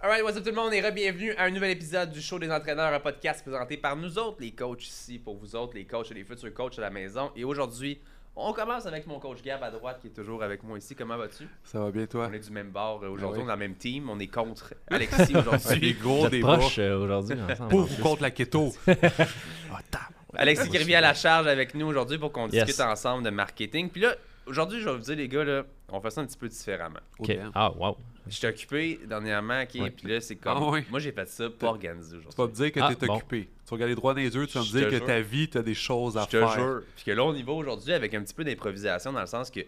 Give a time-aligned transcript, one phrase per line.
[0.00, 0.72] Alright, what's up tout le monde?
[0.74, 4.16] Et bienvenue à un nouvel épisode du show des entraîneurs, un podcast présenté par nous
[4.18, 6.90] autres, les coachs ici, pour vous autres, les coachs et les futurs coachs à la
[6.90, 7.32] maison.
[7.34, 8.00] Et aujourd'hui,
[8.36, 10.94] on commence avec mon coach Gab à droite qui est toujours avec moi ici.
[10.94, 11.48] Comment vas-tu?
[11.64, 12.28] Ça va bien toi?
[12.30, 13.42] On est du même bord euh, aujourd'hui, Ah oui.
[13.42, 15.80] on est dans le même team, on est contre Alexis aujourd'hui.
[15.80, 17.68] Des gros, des proches euh, aujourd'hui ensemble.
[17.70, 18.72] Pour ou contre la keto?
[20.34, 22.66] Alexis qui revient à la charge avec nous aujourd'hui pour qu'on Yes.
[22.66, 23.90] discute ensemble de marketing.
[23.90, 24.14] Puis là,
[24.48, 27.00] aujourd'hui, je vais vous dire, les gars, là, on fait ça un petit peu différemment.
[27.18, 27.36] Ok.
[27.54, 27.96] Ah, wow.
[28.28, 29.90] J'étais occupé dernièrement, ok, Ouais.
[29.90, 30.58] puis là, c'est comme.
[30.60, 30.80] Ah oui.
[30.90, 32.56] Moi, j'ai fait ça pas organisé Tu vas me aujourd'hui.
[32.56, 33.16] dire que Ah, t'es bon.
[33.16, 33.42] occupé.
[33.64, 35.06] Tu vas regarder droit dans les yeux, tu vas me Je te dire que jure.
[35.06, 36.50] ta vie, t'as des choses à Je te faire.
[36.52, 36.82] jure.
[36.96, 39.50] Puis que là, on y va aujourd'hui avec un petit peu d'improvisation dans le sens
[39.50, 39.60] que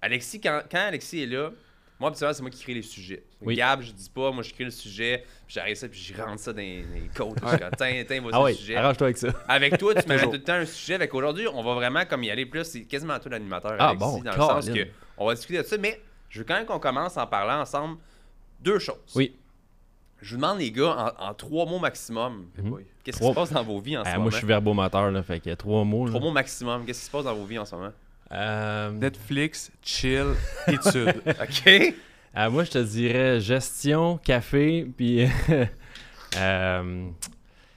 [0.00, 1.50] Alexis, quand, quand Alexis est là,
[1.98, 3.22] moi, habituellement, c'est moi qui crée les sujets.
[3.40, 3.56] Oui.
[3.56, 6.40] Gab, je dis pas, moi, je crée le sujet, puis j'arrive ça, puis je rentre
[6.40, 7.38] ça dans les dans les côtes.
[7.42, 8.76] Je tiens, voici Ah le sujet.
[8.76, 9.28] arrange-toi avec ça.
[9.48, 10.94] Avec toi, tu m'amènes tout le temps un sujet.
[10.94, 12.64] Avec aujourd'hui, on va vraiment comme y aller plus.
[12.64, 14.86] C'est quasiment toi l'animateur, Ah, Alexis, bon, dans le sens que
[15.16, 15.78] on va discuter de ça.
[15.78, 17.96] Mais je veux quand même qu'on commence en parlant ensemble
[18.60, 18.96] deux choses.
[19.14, 19.34] Oui.
[20.22, 22.46] Je vous demande, les gars, en, en trois mots maximum,
[23.04, 24.22] qu'est-ce qui se passe dans vos vies en ce moment?
[24.22, 26.06] moi, je suis verbomoteur, là, fait que trois mots.
[26.06, 26.10] là.
[26.10, 27.92] Trois mots maximum, qu'est-ce qui se passe dans vos vies en ce moment?
[28.32, 30.26] Euh, Netflix, chill,
[30.66, 31.22] études.
[31.26, 31.94] OK?
[32.36, 35.26] euh, moi, je te dirais gestion, café, puis.
[36.36, 37.08] euh,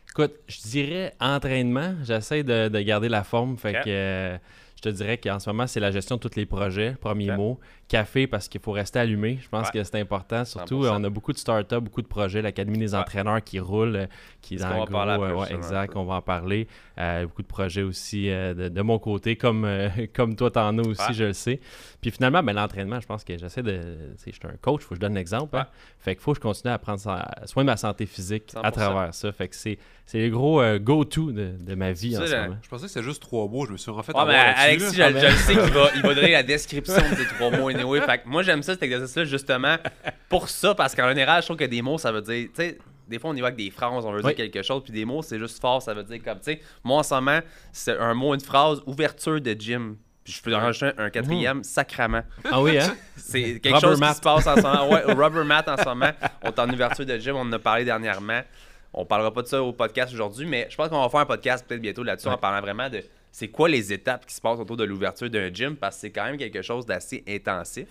[0.10, 1.94] écoute, je dirais entraînement.
[2.04, 3.80] J'essaie de, de garder la forme, fait que.
[3.88, 4.38] euh,
[4.76, 7.60] je te dirais qu'en ce moment, c'est la gestion de tous les projets, premier mot.
[7.90, 9.40] Café, parce qu'il faut rester allumé.
[9.42, 9.72] Je pense Ouais.
[9.74, 10.46] que c'est important.
[10.46, 11.02] Surtout, 100%.
[11.02, 12.42] on a beaucoup de startups, beaucoup de projets.
[12.42, 13.00] L'Académie des Ouais.
[13.02, 14.06] entraîneurs qui roule, euh,
[14.42, 14.86] qui est parler
[15.18, 16.68] gros, euh, ouais, exact, on va en parler.
[17.00, 20.78] Euh, beaucoup de projets aussi euh, de, de mon côté, comme, euh, comme toi, t'en
[20.78, 21.14] as aussi, Ouais.
[21.14, 21.60] je le sais.
[22.00, 23.82] Puis finalement, ben, l'entraînement, je pense que j'essaie de.
[24.26, 25.58] Je suis un coach, faut que je donne l'exemple.
[25.58, 25.66] hein.
[26.00, 28.62] Fait qu'il faut que je continue à prendre soin de ma santé physique 100%.
[28.64, 29.32] à travers ça.
[29.32, 32.58] Fait que c'est c'est le gros euh, go-to de, de ma vie en ce moment.
[32.64, 33.66] Je pensais que c'était juste trois mots.
[33.68, 36.16] Je me suis en fait Ah, mais Alexis, je, le sais qu'il va, il va
[36.16, 38.02] donner la description de ces trois mots anyway.
[38.02, 39.78] Fait que moi, j'aime ça, cet exercice-là, justement,
[40.28, 42.48] pour ça, parce qu'en général, je trouve que des mots, ça veut dire.
[42.50, 42.78] Tu sais,
[43.08, 44.36] des fois, on y va avec des phrases, on veut Oui.
[44.36, 46.62] dire quelque chose, puis des mots, c'est juste fort, ça veut dire comme, tu sais,
[46.84, 47.40] moi, en ce moment,
[47.72, 49.98] c'est un mot, une phrase, ouverture de gym.
[50.24, 52.22] Puis je peux en rajouter un, quatrième, sacrament.
[52.52, 52.96] Ah oui, hein?
[53.16, 54.90] C'est quelque chose qui se passe en ce moment.
[54.90, 56.12] Ouais, rubber mat en ce moment.
[56.44, 58.42] On est en ouverture de gym, on en a parlé dernièrement.
[58.94, 61.26] On parlera pas de ça au podcast aujourd'hui, mais je pense qu'on va faire un
[61.26, 64.60] podcast peut-être bientôt là-dessus en parlant vraiment de c'est quoi les étapes qui se passent
[64.60, 67.88] autour de l'ouverture d'un gym parce que c'est quand même quelque chose d'assez intensif.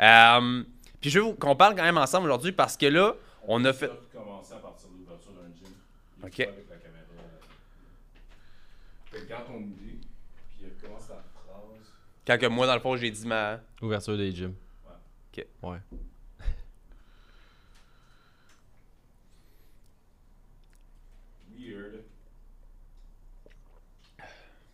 [0.00, 0.62] Euh,
[1.00, 3.14] puis je veux vous- qu'on parle quand même ensemble aujourd'hui parce que là,
[3.48, 3.90] on a fait.
[4.12, 5.72] commencer à partir de l'ouverture d'un gym.
[6.22, 6.40] Ok.
[6.40, 7.04] avec la caméra.
[9.10, 9.98] Fait que quand on me dit,
[10.48, 11.92] puis il recommence la phrase.
[12.26, 13.60] Quand que moi, dans le fond, j'ai dit ma.
[13.80, 14.54] Ouverture des gyms.
[15.32, 15.46] Ok.
[15.62, 15.78] Ouais.
[21.56, 21.95] Weird.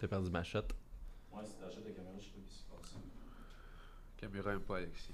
[0.03, 0.63] T'as perdu ma shot.
[1.33, 2.97] Moi, si t'achètes la caméra, je sais pas ce qui se passe.
[4.21, 5.13] Caméra aime pas Alexis.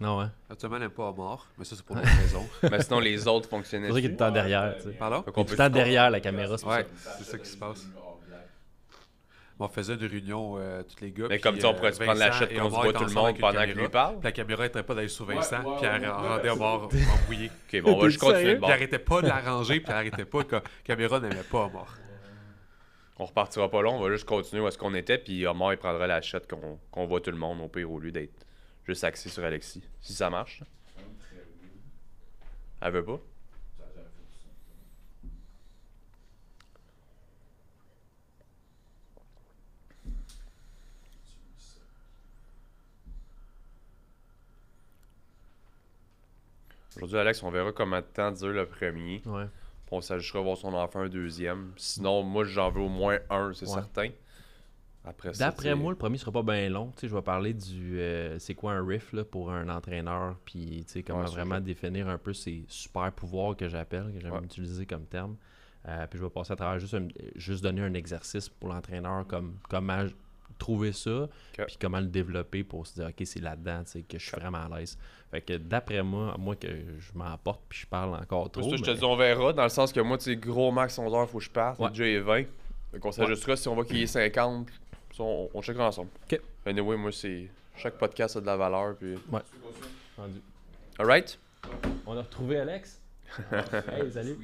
[0.00, 0.30] Non, hein?
[0.48, 2.48] Actuellement, elle aime pas à mort, mais ça, c'est pour d'autres raisons.
[2.70, 3.86] Mais sinon, les autres fonctionnaient.
[3.88, 4.90] C'est vrai qu'il est tout le temps derrière, tu sais.
[4.92, 5.24] Pardon?
[5.26, 7.10] Il est tout le temps derrière la caméra, c'est pour Ouais, ça.
[7.18, 7.84] c'est ça qui se passe.
[9.58, 11.26] On faisait une réunion, euh, tous les gars.
[11.28, 12.80] Mais puis, comme ça, on euh, pourrait prendre la Vincent shot et qu'on se Omar
[12.82, 13.90] voit étaient tout le ensemble monde avec une pendant que lui caméra.
[13.90, 14.14] parle.
[14.14, 16.50] Puis La caméra était pas d'aller sur Vincent, Ouais, ouais, puis elle ouais, rendait ouais.
[16.50, 16.74] Omar
[17.22, 17.50] embrouillé.
[17.72, 18.54] Ok, bon, ouais, je continue sérieux?
[18.54, 21.20] de Puis elle arrêtait pas de la ranger, puis elle arrêtait pas que la caméra
[21.20, 21.94] n'aimait pas Omar.
[23.18, 25.76] On repartira pas long, on va juste continuer où est-ce qu'on était, puis Omar il
[25.76, 26.40] prendra la shot
[26.90, 28.46] qu'on voit tout le monde au pire au lieu d'être
[28.84, 29.82] juste axé sur Alexis.
[30.00, 30.62] Si ça marche.
[32.80, 33.20] Elle veut pas?
[46.96, 49.22] Aujourd'hui, Alex, on verra comment de temps dure le premier.
[49.26, 49.46] Ouais.
[49.92, 51.72] On s'ajustera voir si on en fait un deuxième.
[51.76, 53.74] Sinon, moi, j'en veux au moins un, c'est Ouais.
[53.74, 54.08] certain.
[55.04, 56.92] Après D'après moi, le premier sera pas bien long.
[56.92, 60.36] Tu sais, je vais parler du euh, c'est quoi un riff là, pour un entraîneur,
[60.44, 64.20] puis tu sais, comment Ouais, vraiment définir un peu ses super pouvoirs que j'appelle, que
[64.20, 64.44] j'aime Ouais.
[64.44, 65.36] utiliser comme terme.
[65.88, 69.26] Euh, puis je vais passer à travers juste, un- juste donner un exercice pour l'entraîneur,
[69.26, 70.04] comme comment
[70.62, 71.28] trouver ça,
[71.66, 74.36] puis comment le développer pour se dire, ok, c'est là-dedans tu sais, que je suis
[74.36, 74.96] vraiment à l'aise.
[75.32, 78.62] Fait que d'après moi, à moi que je m'emporte puis je parle encore trop.
[78.70, 80.70] Ça, je te mais- dis, on verra, dans le sens que moi, tu sais, gros
[80.70, 81.80] max 11 heures, faut que je parte.
[81.80, 81.88] Ouais.
[81.88, 82.42] Déjà, il est 20.
[82.92, 84.68] Donc, on s'ajustera si on voit qu'il est 50.
[85.16, 86.10] ça, on, on checkera ensemble.
[86.30, 86.40] Ok.
[86.64, 87.48] Anyway, moi, c'est.
[87.76, 88.94] Chaque podcast a de la valeur.
[88.96, 89.14] Puis...
[90.16, 90.40] Rendu.
[90.98, 91.38] Alright?
[92.06, 93.00] On a retrouvé Alex.
[93.50, 94.36] hey, salut.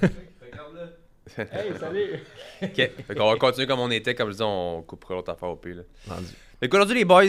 [1.36, 2.20] hey, salut.
[2.62, 2.74] Ok.
[2.76, 4.14] fait qu'on va continuer comme on était.
[4.14, 5.84] Comme je dis, on coupera l'autre affaire au pire.
[6.60, 7.24] qu'aujourd'hui, les boys,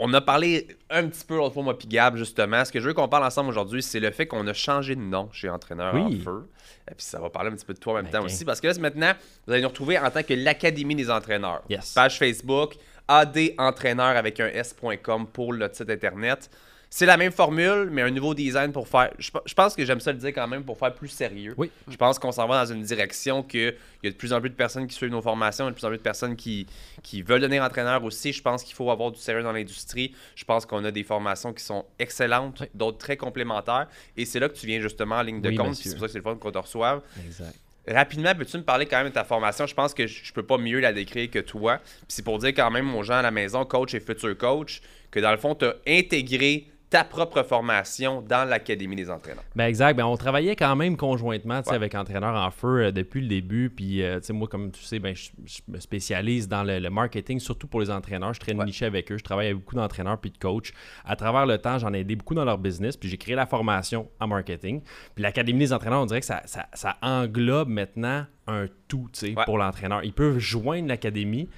[0.00, 2.64] on a parlé un petit peu l'autre fois, moi, puis Gab, justement.
[2.64, 5.00] Ce que je veux qu'on parle ensemble aujourd'hui, c'est le fait qu'on a changé de
[5.00, 6.10] nom chez Entraîneur en.
[6.10, 6.48] Feu.
[6.90, 8.44] Et puis ça va parler un petit peu de toi en même temps aussi.
[8.44, 9.12] Parce que là, c'est maintenant,
[9.46, 11.62] vous allez nous retrouver en tant que l'Académie des entraîneurs.
[11.68, 11.92] Yes.
[11.92, 12.76] Page Facebook,
[13.08, 16.50] adentraîneur avec un s.com pour le site internet.
[16.88, 19.10] C'est la même formule, mais un nouveau design pour faire.
[19.18, 21.54] Je, je pense que j'aime ça le dire quand même pour faire plus sérieux.
[21.56, 21.70] Oui.
[21.88, 24.40] Je pense qu'on s'en va dans une direction que il y a de plus en
[24.40, 26.02] plus de personnes qui suivent nos formations, il y a de plus en plus de
[26.02, 26.66] personnes qui,
[27.02, 28.32] qui veulent devenir entraîneur aussi.
[28.32, 30.14] Je pense qu'il faut avoir du sérieux dans l'industrie.
[30.34, 32.68] Je pense qu'on a des formations qui sont excellentes, Oui.
[32.74, 33.88] d'autres très complémentaires.
[34.16, 35.74] Et c'est là que tu viens justement en ligne de Oui, compte.
[35.74, 37.02] C'est pour ça que c'est le fun qu'on te reçoive.
[37.24, 37.54] Exact.
[37.88, 39.66] Rapidement, peux-tu me parler quand même de ta formation?
[39.66, 41.78] Je pense que je, peux pas mieux la décrire que toi.
[41.78, 44.80] Puis c'est pour dire quand même aux gens à la maison, coach et futur coach,
[45.12, 49.42] que dans le fond, tu as intégré ta propre formation dans l'Académie des entraîneurs.
[49.56, 49.96] Ben exact.
[49.96, 51.74] Ben, on travaillait quand même conjointement Ouais.
[51.74, 53.70] avec Entraîneur en feu euh, depuis le début.
[53.70, 57.40] Puis, euh, moi, comme tu sais, ben, je, je me spécialise dans le, le marketing,
[57.40, 58.34] surtout pour les entraîneurs.
[58.34, 58.66] Je traîne Ouais.
[58.66, 59.18] niché avec eux.
[59.18, 60.72] Je travaille avec beaucoup d'entraîneurs puis de coachs.
[61.04, 62.96] À travers le temps, j'en ai aidé beaucoup dans leur business.
[62.96, 64.80] Puis, j'ai créé la formation en marketing.
[65.16, 69.34] Puis, l'Académie des entraîneurs, on dirait que ça, ça- ça englobe maintenant un tout Ouais.
[69.44, 70.04] pour l'entraîneur.
[70.04, 71.48] Ils peuvent joindre l'Académie,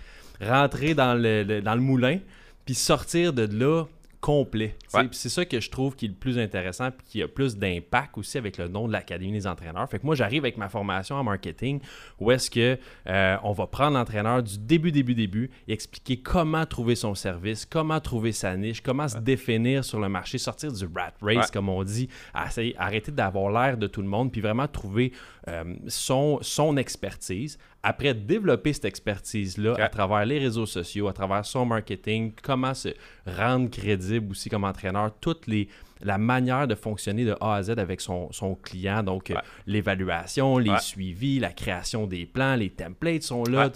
[0.40, 2.18] rentrer dans le, le- dans le moulin,
[2.64, 3.84] puis sortir de là
[4.20, 4.74] complet.
[4.94, 5.08] Ouais.
[5.12, 8.18] C'est ça que je trouve qui est le plus intéressant puis qui a plus d'impact
[8.18, 9.88] aussi avec le nom de l'Académie des entraîneurs.
[9.88, 11.80] Fait que moi, j'arrive avec ma formation en marketing
[12.18, 16.66] où est-ce que euh, on va prendre l'entraîneur du début, début, début et expliquer comment
[16.66, 20.84] trouver son service, comment trouver sa niche, comment se définir sur le marché, sortir du
[20.86, 21.44] rat race, Ouais.
[21.52, 22.08] comme on dit,
[22.46, 25.12] essayer- arrêter d'avoir l'air de tout le monde puis vraiment trouver
[25.48, 27.58] euh, son, son expertise.
[27.82, 32.88] Après, développer cette expertise-là à travers les réseaux sociaux, à travers son marketing, comment se
[33.24, 35.68] rendre crédible aussi comme entraîneur, toutes les
[36.00, 39.40] la manière de fonctionner de A à Z avec son, son client, donc Ouais.
[39.66, 40.78] l'évaluation, les Ouais.
[40.78, 43.72] suivis, la création des plans, les templates sont là, Ouais.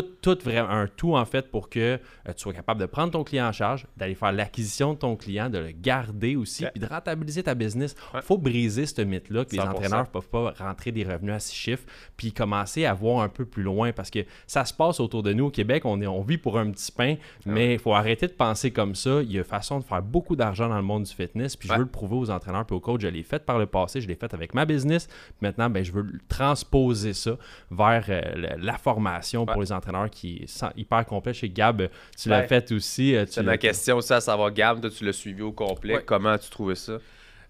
[0.00, 0.02] Tout,
[0.34, 1.98] tout vraiment un tout en fait pour que euh,
[2.28, 5.48] tu sois capable de prendre ton client en charge, d'aller faire l'acquisition de ton client,
[5.50, 7.94] de le garder aussi, puis de rentabiliser ta business.
[8.12, 8.22] Il Ouais.
[8.22, 9.68] faut briser ce mythe-là que les 100%.
[9.70, 11.84] entraîneurs ne peuvent pas rentrer des revenus à six chiffres,
[12.16, 15.32] puis commencer à voir un peu plus loin parce que ça se passe autour de
[15.32, 17.14] nous au Québec, on, est, on vit pour un petit pain,
[17.46, 19.22] mais il faut arrêter de penser comme ça.
[19.22, 21.74] Il y a façon de faire beaucoup d'argent dans le monde du fitness, puis je
[21.74, 23.00] veux le prouver aux entraîneurs puis aux coachs.
[23.00, 25.08] Je l'ai fait par le passé, je l'ai fait avec ma business.
[25.40, 27.36] Maintenant, ben, je veux transposer ça
[27.70, 28.20] vers euh,
[28.58, 31.32] la formation pour les entraîneurs qui est hyper complet.
[31.34, 31.88] Chez Gab,
[32.18, 32.36] tu Ouais.
[32.40, 33.14] l'as fait aussi.
[33.14, 35.96] euh, tu C'est ma question aussi à savoir, Gab, toi, tu l'as suivi au complet.
[35.96, 36.02] Ouais.
[36.04, 36.98] Comment as-tu trouvé ça?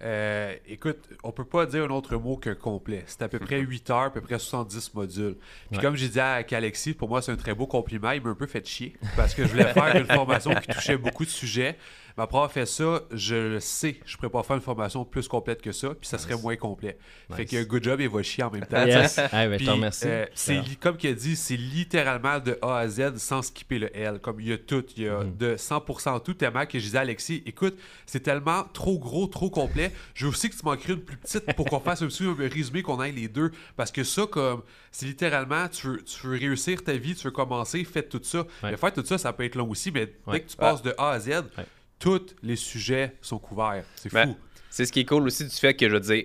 [0.03, 3.05] Euh, écoute, on peut pas dire un autre mot que complet.
[3.07, 5.37] C'est à peu près 8 heures, à peu près 70 modules.
[5.71, 5.83] Puis Ouais.
[5.83, 8.11] comme j'ai dit à Alexis, pour moi c'est un très beau compliment.
[8.11, 10.99] Il m'a un peu fait chier parce que je voulais faire une formation qui touchait
[10.99, 11.79] beaucoup de sujets.
[12.17, 15.27] Mais après avoir fait ça, je le sais, je pourrais pas faire une formation plus
[15.27, 16.97] complète que ça, puis ça serait moins complet.
[17.35, 18.85] Fait que good job, il va chier en même temps.
[18.87, 19.19] Yes.
[19.33, 20.05] Hey, ben, je Puis, te remercie.
[20.07, 23.79] euh, c'est li- comme qu'il a dit, c'est littéralement de A à Z sans skipper
[23.81, 24.21] le L.
[24.21, 25.37] Comme il y a tout, il y a Mhm.
[25.37, 26.35] de 100% tout.
[26.35, 27.77] Tellement que je disais à Alexis, écoute,
[28.07, 29.91] c'est tellement trop gros, trop complet.
[30.15, 32.25] Je veux aussi que tu m'en crées une plus petite pour qu'on fasse un petit
[32.25, 33.51] un résumé, qu'on aille les deux.
[33.77, 34.63] Parce que ça, comme,
[34.93, 38.47] c'est littéralement, tu veux, tu veux réussir ta vie, tu veux commencer, fais tout ça.
[38.63, 40.35] Mais faire tout ça, ça peut être long aussi, mais Ouais.
[40.35, 41.65] dès que tu passes de A à Z, Ouais.
[41.99, 43.85] Tous les sujets sont couverts.
[43.97, 44.37] C'est Ben, fou.
[44.71, 46.25] C'est ce qui est cool aussi du fait que je dire,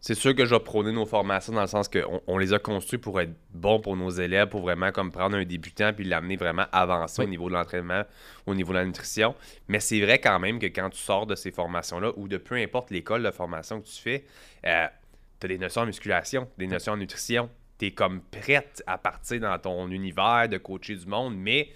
[0.00, 2.58] c'est sûr que je vais prôner nos formations dans le sens qu'on on les a
[2.58, 6.36] construits pour être bons pour nos élèves, pour vraiment comme prendre un débutant puis l'amener
[6.36, 7.26] vraiment avancer Oui.
[7.26, 8.04] au niveau de l'entraînement,
[8.46, 9.34] au niveau de la nutrition.
[9.68, 12.54] Mais c'est vrai quand même que quand tu sors de ces formations-là ou de peu
[12.54, 14.24] importe l'école de formation que tu fais,
[14.62, 14.90] tu as
[15.48, 17.50] des notions en musculation, des notions en nutrition.
[17.78, 21.68] Tu es comme prête à partir dans ton univers de coacher du monde, mais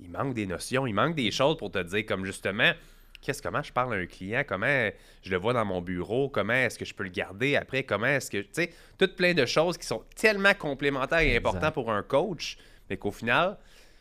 [0.00, 2.72] il manque des notions, il manque des choses pour te dire comme justement
[3.20, 4.90] qu'est-ce comment je parle à un client, comment
[5.22, 8.06] je le vois dans mon bureau, comment est-ce que je peux le garder après, comment
[8.06, 11.46] est-ce que tu sais, toutes plein de choses qui sont tellement complémentaires et Exact.
[11.46, 12.56] importantes pour un coach,
[12.88, 13.58] mais qu'au final,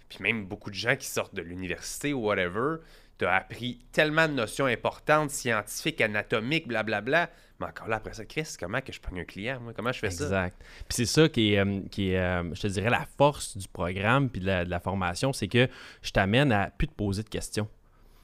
[0.10, 2.77] puis même beaucoup de gens qui sortent de l'université ou whatever,
[3.17, 8.23] tu as appris tellement de notions importantes, scientifiques, anatomiques, blablabla, mais encore là après ça,
[8.25, 10.23] Chris, comment que je prends un client, moi, comment je fais ça?
[10.25, 10.57] Exact.
[10.59, 13.67] Puis c'est ça qui est, euh, qui est euh, je te dirais, la force du
[13.67, 15.67] programme puis de la, de la formation, c'est que
[16.01, 17.67] je t'amène à plus te poser de questions.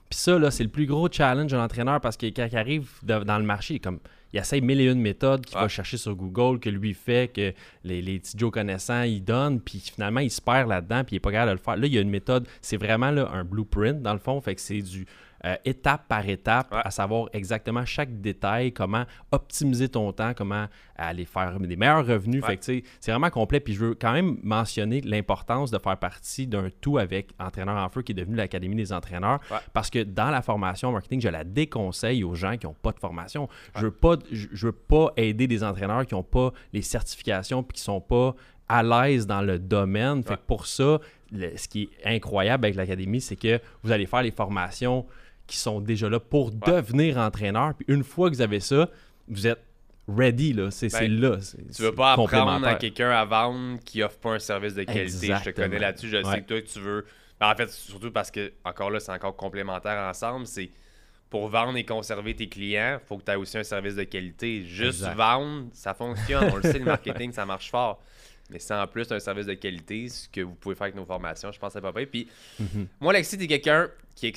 [0.09, 2.91] Puis ça, là, c'est le plus gros challenge de l'entraîneur parce que quand il arrive
[3.01, 3.99] de- dans le marché, il est comme,
[4.31, 7.53] il essaye mille et une méthodes qu'il va chercher sur Google, que lui fait, que
[7.83, 11.15] les, les petits Joe connaissants, il donne, puis finalement, il se perd là-dedans, puis il
[11.15, 11.77] n'est pas capable de le faire.
[11.77, 14.53] Là, il y a une méthode, c'est vraiment là, un blueprint, dans le fond, fait
[14.55, 15.05] que c'est du
[15.45, 16.81] euh, étape par étape, Ouais.
[16.83, 22.41] à savoir exactement chaque détail, comment optimiser ton temps, comment aller faire des meilleurs revenus.
[22.43, 22.57] Ouais.
[22.62, 23.59] Fait c'est vraiment complet.
[23.59, 27.89] Puis je veux quand même mentionner l'importance de faire partie d'un tout avec Entraîneur en
[27.89, 29.39] Feu qui est devenu l'Académie des entraîneurs.
[29.51, 29.57] Ouais.
[29.73, 33.00] Parce que dans la formation marketing, je la déconseille aux gens qui n'ont pas de
[33.00, 33.50] formation.
[33.75, 37.63] Je veux pas, je, je veux pas aider des entraîneurs qui n'ont pas les certifications
[37.63, 38.35] puis qui sont pas
[38.69, 40.23] à l'aise dans le domaine.
[40.23, 41.00] Fait que pour ça,
[41.31, 45.05] le- ce qui est incroyable avec l'Académie, c'est que vous allez faire les formations
[45.47, 47.73] qui sont déjà là pour devenir entraîneur.
[47.75, 48.89] Puis une fois que vous avez ça,
[49.27, 49.62] vous êtes
[50.07, 50.53] ready.
[50.53, 50.69] là.
[50.71, 51.38] C'est Ben, là.
[51.75, 55.33] Tu veux pas apprendre à quelqu'un à vendre qui offre pas un service de qualité.
[55.43, 56.09] Je te connais là-dessus.
[56.09, 56.23] Je Ouais.
[56.23, 57.05] sais que toi, tu veux.
[57.39, 60.45] Ben, en fait, surtout parce que, encore là, c'est encore complémentaire ensemble.
[60.47, 60.71] C'est
[61.29, 64.62] pour vendre et conserver tes clients, faut que tu aies aussi un service de qualité.
[64.65, 65.15] Juste Exact.
[65.15, 66.51] vendre, ça fonctionne.
[66.53, 68.01] On le sait, le marketing, ça marche fort.
[68.53, 71.05] Mais c'est en plus un service de qualité, ce que vous pouvez faire avec nos
[71.05, 72.07] formations, je pense pas pire.
[72.10, 72.27] Puis
[72.60, 72.88] Mhm.
[73.01, 74.27] moi, Alexis, t'es quelqu'un qui,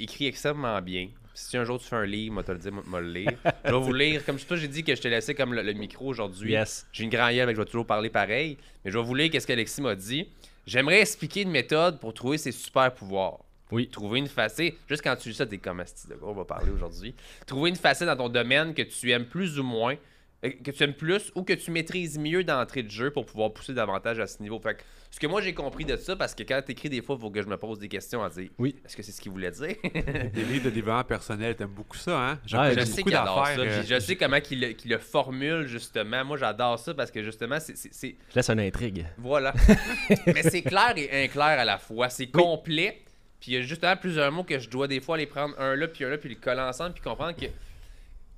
[0.00, 1.08] écrit extrêmement bien.
[1.32, 3.30] Si un jour tu fais un livre, moi te le dire, moi le lire.
[3.64, 4.24] Je vais vous lire.
[4.26, 6.50] Comme toi, j'ai dit que je te laissais comme le, le micro aujourd'hui.
[6.52, 6.86] Yes.
[6.92, 8.58] J'ai une grande gueule, mais je vais toujours parler pareil.
[8.84, 10.28] Mais je vais vous lire qu'est-ce qu'Alexis m'a dit.
[10.66, 13.38] J'aimerais expliquer une méthode pour trouver ses super pouvoirs.
[13.70, 13.88] Oui.
[13.88, 14.74] Trouver une facette.
[14.88, 17.14] Juste quand tu lis ça, t'es comme Asti de on va parler aujourd'hui.
[17.46, 19.94] Trouver une facette dans ton domaine que tu aimes plus ou moins,
[20.42, 23.74] que tu aimes plus ou que tu maîtrises mieux d'entrée de jeu pour pouvoir pousser
[23.74, 24.58] davantage à ce niveau.
[24.58, 27.16] Fait que, ce que moi j'ai compris de ça, parce que quand t'écris des fois,
[27.18, 28.48] il faut que je me pose des questions à dire.
[28.58, 28.76] Oui.
[28.84, 29.76] Est-ce que c'est ce qu'il voulait dire?
[29.82, 32.38] Des livres de développement personnel, t'aimes beaucoup ça, hein?
[32.46, 33.54] J'ai je sais beaucoup qu'il adore ça.
[33.54, 36.24] puis euh, je sais comment qu'il le, formule justement.
[36.24, 39.06] Moi j'adore ça parce que justement, c'est- Je laisse une intrigue.
[39.18, 39.52] Voilà.
[40.26, 42.08] Mais c'est clair et inclair à la fois.
[42.08, 43.02] C'est complet.
[43.40, 45.74] Puis il y a justement plusieurs mots que je dois des fois les prendre un
[45.74, 47.46] là puis un là puis les coller ensemble puis comprendre que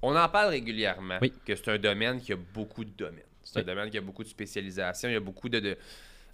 [0.02, 1.32] on en parle régulièrement Oui.
[1.46, 3.22] que c'est un domaine qui a beaucoup de domaines.
[3.44, 5.76] C'est un domaine qui a beaucoup de spécialisation, il y a beaucoup de, de-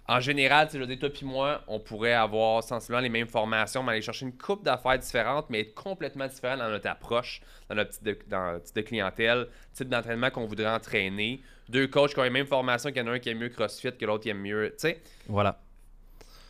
[0.07, 3.09] en général, tu sais, je veux dire, toi puis moi, on pourrait avoir sensiblement les
[3.09, 6.87] mêmes formations, mais aller chercher une coupe d'affaires différentes, mais être complètement différent dans notre
[6.89, 11.41] approche, dans notre type de, dans notre type de clientèle, type d'entraînement qu'on voudrait entraîner.
[11.67, 13.49] Deux coachs qui ont les mêmes formations, qu'il y en a un qui aime mieux
[13.49, 14.69] CrossFit, que l'autre qui aime mieux.
[14.71, 15.59] Tu sais, Voilà.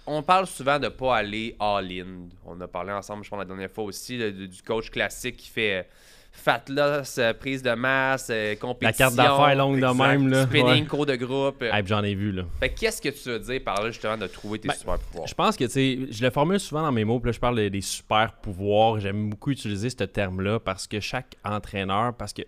[0.08, 2.30] on parle souvent de pas aller all-in.
[2.46, 5.74] On a parlé ensemble, je pense, la dernière fois aussi, du coach classique qui fait
[5.80, 5.84] euh,
[6.32, 9.06] fat loss, euh, prise de masse, euh, compétition.
[9.08, 10.44] carte d'affaires longue de même, là.
[10.46, 10.86] Spinning, Ouais.
[10.86, 11.62] cours de groupe.
[11.64, 12.44] Hey, J'en ai vu, là.
[12.60, 15.28] Fait qu'est-ce que tu veux dire par là, justement, de trouver tes Ben, super pouvoirs?
[15.28, 17.40] Je pense que, tu sais, je le formule souvent dans mes mots, puis là, je
[17.40, 19.00] parle des super pouvoirs.
[19.00, 22.44] J'aime beaucoup utiliser ce terme-là parce que chaque entraîneur, parce que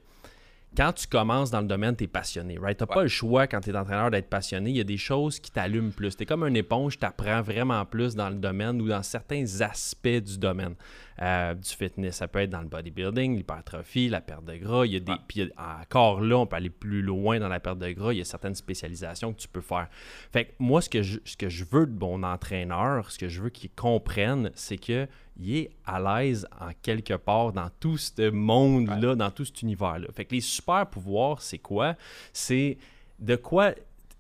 [0.76, 2.78] quand tu commences dans le domaine, tu es passionné, right?
[2.78, 2.94] Tu Ouais.
[2.96, 4.70] pas le choix quand tu es entraîneur d'être passionné.
[4.70, 6.16] Il y a des choses qui t'allument plus.
[6.16, 9.44] Tu es comme une éponge, tu apprends vraiment plus dans le domaine ou dans certains
[9.62, 10.76] aspects du domaine
[11.22, 12.16] euh, du fitness.
[12.16, 14.86] Ça peut être dans le bodybuilding, l'hypertrophie, la perte de gras.
[14.86, 15.14] Il y a des.
[15.28, 18.14] Puis encore là, on peut aller plus loin dans la perte de gras.
[18.14, 19.88] Il y a certaines spécialisations que tu peux faire.
[20.32, 23.28] Fait que moi, ce que je, ce que je veux de mon entraîneur, ce que
[23.28, 25.08] je veux qu'il comprenne, c'est que
[25.42, 30.08] il est à l'aise en quelque part dans tout ce monde-là, dans tout cet univers-là.
[30.14, 31.96] Fait que les super pouvoirs, c'est quoi?
[32.32, 32.78] C'est
[33.20, 33.74] de quoi.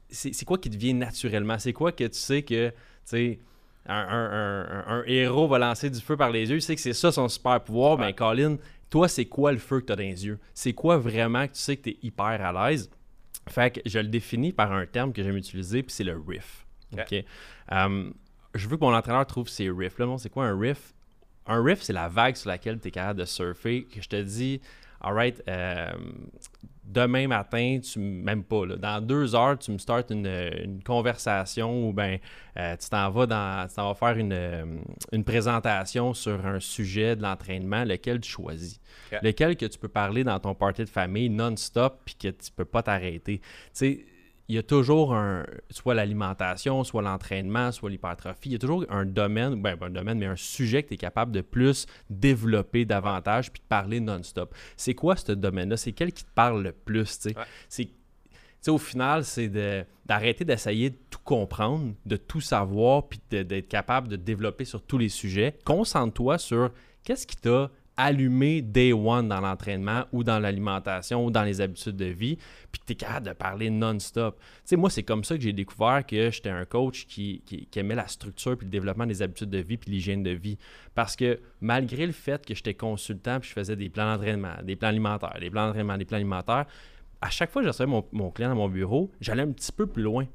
[0.09, 1.57] C'est quoi qui te vient naturellement?
[1.59, 2.75] C'est quoi que tu sais que, tu
[3.05, 3.39] sais,
[3.85, 6.75] un, un- un- un- un héros va lancer du feu par les yeux, il sait
[6.75, 7.97] que c'est ça son super pouvoir.
[7.97, 8.57] Ben, Colin,
[8.89, 10.39] toi, c'est quoi le feu que tu as dans les yeux?
[10.53, 12.89] C'est quoi vraiment que tu sais que tu es hyper à l'aise?
[13.49, 16.65] Fait que je le définis par un terme que j'aime utiliser, puis c'est le riff.
[16.93, 17.23] Ok?
[17.71, 18.13] Um,
[18.53, 19.97] je veux que mon entraîneur trouve ses riffs.
[19.97, 20.93] Là, non, c'est quoi un riff?
[21.47, 23.83] Un riff, c'est la vague sur laquelle tu es capable de surfer.
[23.93, 24.61] Que je te dis,
[25.01, 25.91] alright, euh,
[26.83, 30.83] demain matin, tu m- même pas, là, dans deux heures, tu me startes une, une
[30.83, 32.19] conversation ou ben
[32.57, 34.65] euh, tu t'en vas dans tu t'en vas faire une, euh,
[35.11, 38.79] une présentation sur un sujet de l'entraînement, lequel tu choisis.
[39.23, 42.65] Lequel que tu peux parler dans ton party de famille non-stop puis que tu peux
[42.65, 43.39] pas t'arrêter.
[43.39, 44.05] Tu sais,
[44.51, 48.85] il y a toujours un, soit l'alimentation, soit l'entraînement, soit l'hypertrophie, il y a toujours
[48.89, 51.85] un domaine, ben pas un domaine, mais un sujet que tu es capable de plus
[52.09, 54.53] développer davantage puis de parler non-stop.
[54.75, 55.77] C'est quoi ce domaine-là?
[55.77, 57.17] C'est quel qui te parle le plus?
[57.17, 57.37] tu sais?
[57.37, 57.45] Ouais.
[58.59, 63.69] C'est au final, c'est de- d'arrêter d'essayer de tout comprendre, de tout savoir, puis d'être
[63.69, 65.57] capable de développer sur tous les sujets.
[65.63, 66.71] Concentre-toi sur
[67.05, 71.95] qu'est-ce qui t'a allumé day one dans l'entraînement ou dans l'alimentation ou dans les habitudes
[71.95, 72.37] de vie,
[72.71, 74.39] puis tu es capable de parler non-stop.
[74.65, 77.43] Tu moi, c'est comme ça que j'ai découvert que j'étais un coach qui,
[77.75, 80.57] aimait la structure puis le développement des habitudes de vie puis l'hygiène de vie.
[80.95, 84.75] Parce que malgré le fait que j'étais consultant puis je faisais des plans d'entraînement, des
[84.75, 86.65] plans alimentaires, des plans d'entraînement, des plans alimentaires,
[87.21, 89.85] à chaque fois que je mon, mon client dans mon bureau, j'allais un petit peu
[89.85, 90.25] plus loin.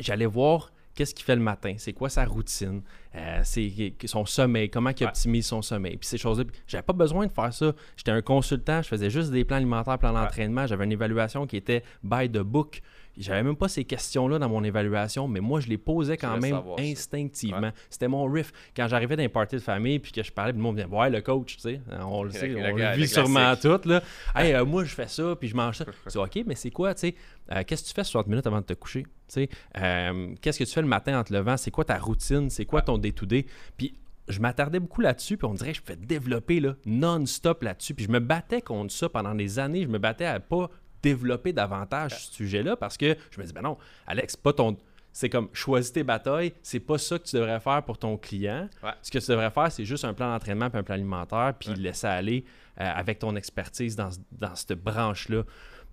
[0.00, 2.82] J'allais voir qu'est-ce qu'il fait le matin, c'est quoi sa routine,
[3.14, 5.06] euh, c'est son sommeil, comment il Ouais.
[5.08, 6.44] optimise son sommeil, puis ces choses-là.
[6.66, 7.72] J'avais pas besoin de faire ça.
[7.96, 11.56] J'étais un consultant, je faisais juste des plans alimentaires, plans d'entraînement, j'avais une évaluation qui
[11.56, 12.82] était by the book.
[13.18, 16.54] J'avais même pas ces questions-là dans mon évaluation, mais moi, je les posais quand même
[16.54, 17.72] savoir instinctivement.
[17.90, 18.52] C'était mon riff.
[18.76, 20.82] Quand j'arrivais dans un party de famille puis que je parlais, puis le monde me
[20.84, 23.80] disait Ouais, le coach, tu sais, on le sait, le- on le- vit sûrement tout.
[23.88, 24.02] Là.
[24.34, 25.84] Hey, euh, moi, je fais ça, puis je mange ça.
[26.06, 27.14] Je dis OK, mais c'est quoi, tu sais
[27.52, 30.58] euh, Qu'est-ce que tu fais 60 minutes avant de te coucher Tu sais, euh, Qu'est-ce
[30.58, 31.56] que tu fais le matin en te levant?
[31.56, 32.48] C'est quoi ta routine?
[32.48, 33.46] C'est quoi ton day-to-day?
[33.76, 33.94] Puis
[34.28, 37.94] je m'attardais beaucoup là-dessus, puis on dirait que je me fais développer là, non-stop là-dessus.
[37.94, 39.82] Puis je me battais contre ça pendant des années.
[39.82, 40.70] Je me battais à pas
[41.02, 43.76] développer davantage ce sujet-là parce que je me dis, ben non,
[44.06, 44.76] Alex, pas ton.
[45.12, 48.68] C'est comme choisis tes batailles, c'est pas ça que tu devrais faire pour ton client.
[48.82, 48.90] Ouais.
[49.02, 51.70] Ce que tu devrais faire, c'est juste un plan d'entraînement puis un plan alimentaire, puis
[51.70, 51.76] Ouais.
[51.76, 52.44] laisser aller
[52.80, 55.42] euh, avec ton expertise dans, dans cette branche-là.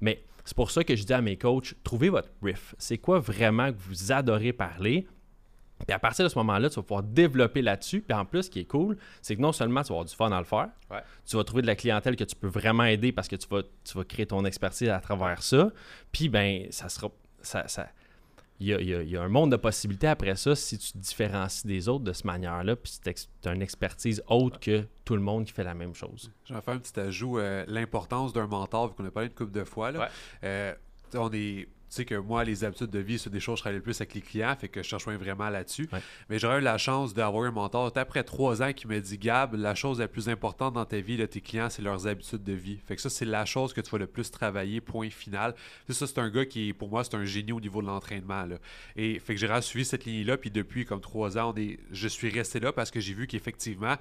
[0.01, 2.75] Mais c'est pour ça que je dis à mes coachs, trouvez votre riff.
[2.77, 5.07] C'est quoi vraiment que vous adorez parler?
[5.85, 8.01] Puis à partir de ce moment-là, tu vas pouvoir développer là-dessus.
[8.01, 10.15] Puis en plus, ce qui est cool, c'est que non seulement tu vas avoir du
[10.15, 11.01] fun à le faire, Ouais.
[11.25, 13.61] tu vas trouver de la clientèle que tu peux vraiment aider parce que tu vas,
[13.83, 15.69] tu vas créer ton expertise à travers ça.
[16.11, 17.09] Puis ben, ça sera.
[17.41, 17.87] Ça, ça-
[18.59, 20.55] il y, a, il y a- il y a un monde de possibilités après ça
[20.55, 22.75] si tu te différencies des autres de cette manière-là.
[22.75, 26.31] Puis tu as une expertise autre que tout le monde qui fait la même chose.
[26.45, 27.37] Je vais faire un petit ajout.
[27.37, 29.91] euh, L'importance d'un mentor, vu qu'on a parlé une couple de fois.
[29.91, 30.07] Là, Ouais.
[30.43, 30.73] Euh,
[31.13, 31.67] on est.
[31.89, 33.83] Tu sais que moi, les habitudes de vie, c'est des choses que je travaille le
[33.83, 35.87] plus avec les clients, fait que je cherche vraiment là-dessus.
[35.93, 35.99] Ouais.
[36.29, 39.55] Mais j'aurais eu la chance d'avoir un mentor après trois ans qui me dit Gab,
[39.55, 42.53] la chose la plus importante dans ta vie de tes clients, c'est leurs habitudes de
[42.53, 42.77] vie.
[42.85, 45.53] Fait que ça, c'est la chose que tu vas le plus travailler, point final.
[45.85, 47.87] Tu sais, ça, c'est un gars qui, pour moi, c'est un génie au niveau de
[47.87, 48.45] l'entraînement.
[48.45, 48.57] là.
[48.95, 52.07] Et fait que j'ai suivi cette ligne-là, puis depuis comme trois ans, on est, je
[52.07, 53.95] suis resté là parce que j'ai vu qu'effectivement,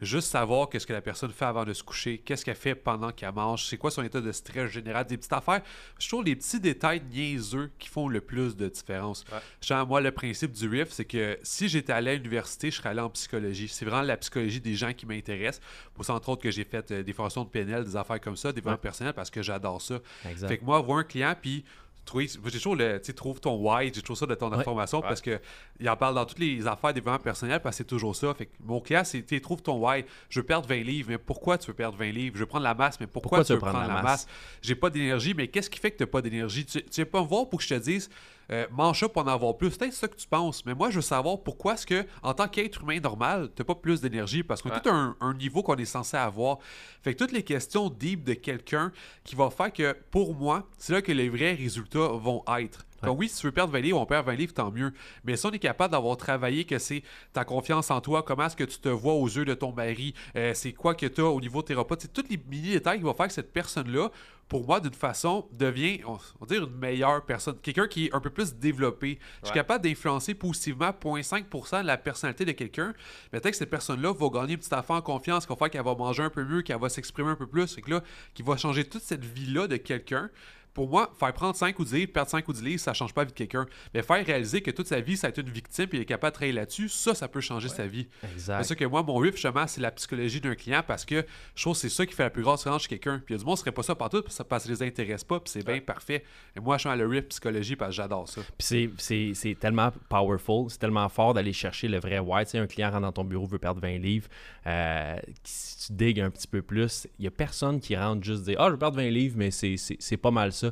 [0.00, 3.10] juste savoir qu'est-ce que la personne fait avant de se coucher, qu'est-ce qu'elle fait pendant
[3.10, 5.62] qu'elle mange, c'est quoi son état de stress général, des petites affaires.
[5.98, 9.24] Je trouve les petits détails niaiseux qui font le plus de différence.
[9.32, 9.38] Ouais.
[9.60, 12.90] Genre, moi, le principe du RIF, c'est que si j'étais allé à l'université, je serais
[12.90, 13.68] allé en psychologie.
[13.68, 15.60] C'est vraiment la psychologie des gens qui m'intéresse.
[15.94, 18.36] Pour ça, entre autres, que j'ai fait euh, des formations de PNL, des affaires comme
[18.36, 19.98] ça, des développement personnel, parce que j'adore ça.
[20.28, 20.48] Exact.
[20.48, 21.64] Fait que moi, voir un client, puis
[22.08, 24.58] trouver, j'ai toujours le, tu trouve ton why, j'ai toujours ça de ton Ouais.
[24.58, 25.38] information parce que
[25.78, 28.34] il en parle dans toutes les affaires développement personnel parce que c'est toujours ça.
[28.34, 30.04] Fait que mon client, c'est, tu trouve ton why.
[30.28, 32.34] Je veux perdre 20 livres, mais pourquoi tu veux perdre 20 livres?
[32.36, 34.26] Je veux prendre la masse, mais pourquoi, tu veux prendre, la masse?
[34.62, 36.64] J'ai pas d'énergie, mais qu'est-ce qui fait que tu n'as pas d'énergie?
[36.64, 38.10] Tu, tu pas me voir pour que je te dise,
[38.50, 39.70] euh, ça pour en avoir plus.
[39.70, 42.48] C'est ça que tu penses, mais moi, je veux savoir pourquoi est-ce que, en tant
[42.48, 44.80] qu'être humain normal, tu n'as pas plus d'énergie parce qu'on a Ouais.
[44.80, 46.58] tout un, un niveau qu'on est censé avoir.
[47.02, 48.92] Fait que toutes les questions deep de quelqu'un
[49.24, 52.84] qui va faire que, pour moi, c'est là que les vrais résultats vont être.
[53.02, 54.92] Comme oui, si tu veux perdre 20 livres, on perd 20 livres, tant mieux.
[55.24, 57.02] Mais si on est capable d'avoir travaillé que c'est
[57.32, 60.14] ta confiance en toi, comment est-ce que tu te vois aux yeux de ton mari,
[60.36, 63.14] euh, c'est quoi que tu as au niveau thérapeute, c'est tous les mini-détails qui vont
[63.14, 64.10] faire que cette personne-là,
[64.48, 67.56] pour moi, d'une façon, devient, on, va dire, une meilleure personne.
[67.60, 69.18] Quelqu'un qui est un peu plus développé.
[69.42, 72.94] Je suis capable d'influencer positivement 0.5% de la personnalité de quelqu'un.
[73.32, 75.70] Mais peut-être que cette personne-là va gagner une petite affaire en confiance, qui va faire
[75.70, 77.76] qu'elle va manger un peu mieux, qu'elle va s'exprimer un peu plus.
[77.76, 78.02] Que là,
[78.34, 80.30] qui va changer toute cette vie-là de quelqu'un.
[80.78, 83.12] Pour moi, faire prendre 5 ou 10 livres, perdre 5 ou 10 livres, ça change
[83.12, 83.66] pas la vie de quelqu'un.
[83.92, 86.04] Mais faire réaliser que toute sa vie, ça a été une victime et il est
[86.04, 88.06] capable de travailler là-dessus, ça, ça peut changer sa vie.
[88.20, 88.62] C'est Exact.
[88.62, 91.26] ça que moi, mon riff, justement, c'est la psychologie d'un client parce que
[91.56, 93.18] je trouve que c'est ça qui fait la plus grosse différence chez quelqu'un.
[93.18, 94.74] Puis il y a du monde qui serait pas ça partout parce que ça ne
[94.74, 96.22] les intéresse pas, puis c'est bien parfait.
[96.56, 98.40] Et moi, je suis dans le riff psychologie parce que j'adore ça.
[98.42, 102.44] Puis c'est- c'est c'est tellement powerful, c'est tellement fort d'aller chercher le vrai why.
[102.44, 104.28] Tu sais, un client rentre dans ton bureau, veut perdre 20 livres.
[104.66, 108.42] euh, si tu digues un petit peu plus, il n'y a personne qui rentre juste
[108.42, 110.67] dire Ah, je veux perdre 20 livres, mais c'est- c'est c'est pas mal ça.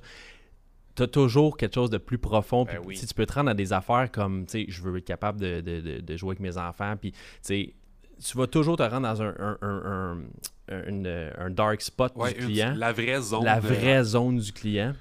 [0.94, 2.64] Tu as toujours quelque chose de plus profond.
[2.64, 2.98] Ben puis, oui.
[2.98, 5.38] tu tu peux te rendre à des affaires comme tu sais, je veux être capable
[5.40, 6.94] de, de- de- de jouer avec mes enfants.
[7.00, 7.12] Puis
[7.44, 7.74] tu
[8.24, 10.16] tu vas toujours te rendre dans un, un, un-
[10.70, 13.44] un- une- un dark spot Ouais, du une- client la vraie zone.
[13.44, 14.94] la vraie zone du client.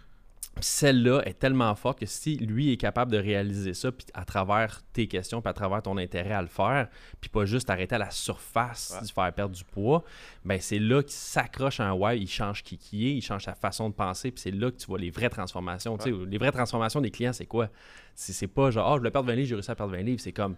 [0.61, 4.81] Celle-là est tellement forte que si lui est capable de réaliser ça, puis à travers
[4.93, 6.87] tes questions, puis à travers ton intérêt à le faire,
[7.19, 9.05] puis pas juste arrêter à la surface Ouais.
[9.05, 10.03] du faire perdre du poids,
[10.45, 13.43] ben c'est là qu'il s'accroche à un why, il change qui qui est, il change
[13.43, 15.97] sa façon de penser, puis c'est là que tu vois les vraies transformations.
[16.05, 17.69] Les vraies transformations des clients, c'est quoi?
[18.13, 20.03] C'est c'est pas genre, ah, je voulais perdre 20 livres, j'ai réussi à perdre 20
[20.03, 20.21] livres.
[20.21, 20.55] C'est comme,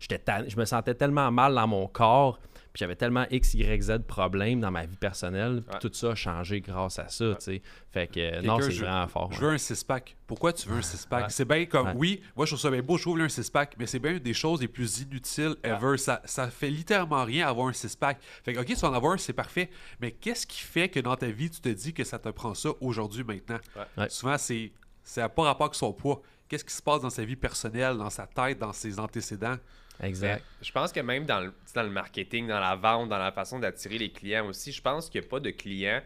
[0.00, 2.38] je me sentais tellement mal dans mon corps,
[2.72, 5.80] puis j'avais tellement X, Y, Z problèmes dans ma vie personnelle, puis Ouais.
[5.80, 7.62] tout ça a changé grâce à ça, tu sais.
[7.90, 9.32] Fait que, euh, non, c'est vraiment fort.
[9.32, 9.46] Je ouais.
[9.48, 10.16] veux un six-pack.
[10.28, 11.24] Pourquoi tu veux un six-pack?
[11.24, 11.30] Ouais.
[11.30, 11.94] C'est bien comme, Ouais.
[11.96, 14.18] oui, moi je trouve ça bien beau, je trouve un six-pack, mais c'est bien une
[14.20, 15.98] des choses les plus inutiles ever.
[15.98, 18.18] Ça, ça fait littéralement rien avoir un six-pack.
[18.44, 19.68] Fait que, ok, tu vas en avoir un, c'est parfait,
[20.00, 22.54] mais qu'est-ce qui fait que dans ta vie, tu te dis que ça te prend
[22.54, 23.58] ça aujourd'hui, maintenant?
[23.76, 23.82] Ouais.
[23.98, 24.08] Ouais.
[24.08, 24.70] Souvent, c'est
[25.02, 26.22] ça n'a pas rapport avec son poids.
[26.50, 29.56] Qu'est-ce qui se passe dans sa vie personnelle, dans sa tête, dans ses antécédents?
[30.02, 30.38] Exact.
[30.38, 33.30] Ben, Je pense que même dans le, dans le marketing, dans la vente, dans la
[33.30, 36.02] façon d'attirer les clients aussi, je pense qu'il n'y a pas de clients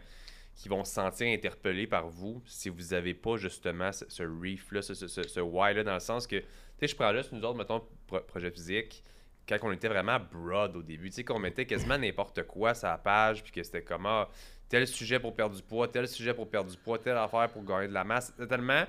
[0.55, 4.83] qui vont se sentir interpellés par vous si vous n'avez pas justement ce, ce reef-là,
[4.83, 6.45] ce, ce, ce, ce why-là, dans le sens que, tu
[6.79, 9.03] sais, je prends juste nous autres, mettons, pro- projet physique,
[9.49, 12.87] quand on était vraiment broad au début, tu sais, qu'on mettait quasiment n'importe quoi sur
[12.87, 14.29] la page, puis que c'était comme, ah,
[14.69, 17.63] tel sujet pour perdre du poids, tel sujet pour perdre du poids, telle affaire pour
[17.63, 18.27] gagner de la masse.
[18.27, 18.83] C'était tellement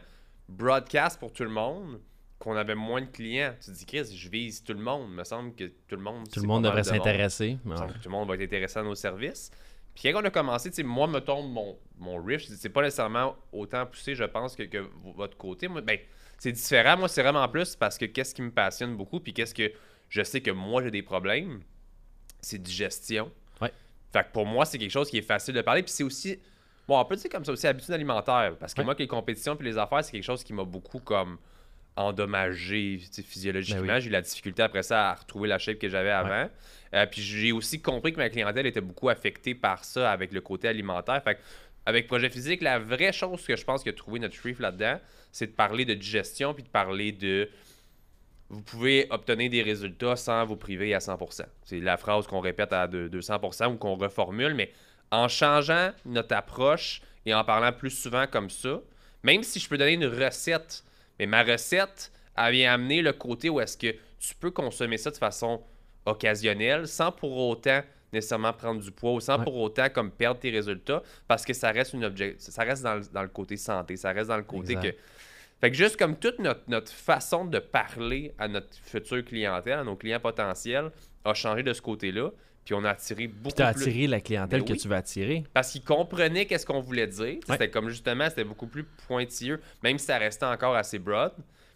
[0.48, 2.00] broadcast pour tout le monde
[2.38, 3.54] qu'on avait moins de clients.
[3.60, 5.08] Tu te dis, Chris, je vise tout le monde.
[5.10, 6.28] Il me semble que tout le monde.
[6.30, 7.58] Tout le monde devrait s'intéresser.
[7.64, 7.76] Ouais.
[7.76, 9.50] tout le monde va être intéressé à nos services.
[9.94, 12.82] Puis quand on a commencé, tu sais, moi, me tombe mon, mon riff, c'est pas
[12.82, 15.68] nécessairement autant poussé, je pense, que, que votre côté.
[15.68, 15.98] Moi, ben,
[16.38, 16.98] c'est différent.
[16.98, 19.72] Moi, c'est vraiment plus parce que qu'est-ce qui me passionne beaucoup, puis qu'est-ce que
[20.10, 21.62] je sais que moi, j'ai des problèmes,
[22.40, 23.32] c'est digestion.
[23.62, 23.72] Ouais.
[24.12, 25.82] Fait que pour moi, c'est quelque chose qui est facile de parler.
[25.82, 26.38] Puis c'est aussi,
[26.88, 28.56] bon, on peut dire comme ça aussi, habitude alimentaire.
[28.58, 28.84] Parce que Ouais.
[28.84, 31.38] moi, que les compétitions puis les affaires, c'est quelque chose qui m'a beaucoup comme
[31.96, 33.82] endommagé physiologiquement.
[33.86, 34.00] Ben oui.
[34.02, 36.48] J'ai eu la difficulté après ça à retrouver la shape que j'avais avant.
[36.94, 40.40] Euh, puis j'ai aussi compris que ma clientèle était beaucoup affectée par ça avec le
[40.40, 41.22] côté alimentaire.
[41.22, 41.40] Fait que,
[41.86, 45.00] avec Projet Physique, la vraie chose que je pense que trouver notre reef là-dedans,
[45.32, 47.48] c'est de parler de digestion puis de parler de
[48.48, 51.46] vous pouvez obtenir des résultats sans vous priver à 100%.
[51.64, 54.70] C'est la phrase qu'on répète à de- 200% ou qu'on reformule, mais
[55.10, 58.80] en changeant notre approche et en parlant plus souvent comme ça,
[59.22, 60.84] même si je peux donner une recette,
[61.18, 65.10] mais ma recette, elle vient amener le côté où est-ce que tu peux consommer ça
[65.10, 65.62] de façon
[66.04, 67.80] occasionnelle sans pour autant
[68.12, 69.44] nécessairement prendre du poids ou sans Ouais.
[69.44, 72.94] pour autant comme perdre tes résultats parce que ça reste une objet ça reste dans
[72.94, 74.92] le, dans le côté santé, ça reste dans le côté Exact.
[74.92, 74.96] que
[75.60, 79.84] fait que juste comme toute notre, notre façon de parler à notre future clientèle, à
[79.84, 80.90] nos clients potentiels,
[81.24, 82.30] a changé de ce côté-là.
[82.66, 83.84] Puis on a attiré beaucoup Puis t'as plus.
[83.84, 84.78] attiré la clientèle Ben que oui.
[84.78, 85.44] tu veux attirer.
[85.54, 87.20] Parce qu'ils comprenaient qu'est-ce qu'on voulait dire.
[87.36, 87.40] Ouais.
[87.48, 91.32] C'était comme justement, c'était beaucoup plus pointilleux, même si ça restait encore assez broad.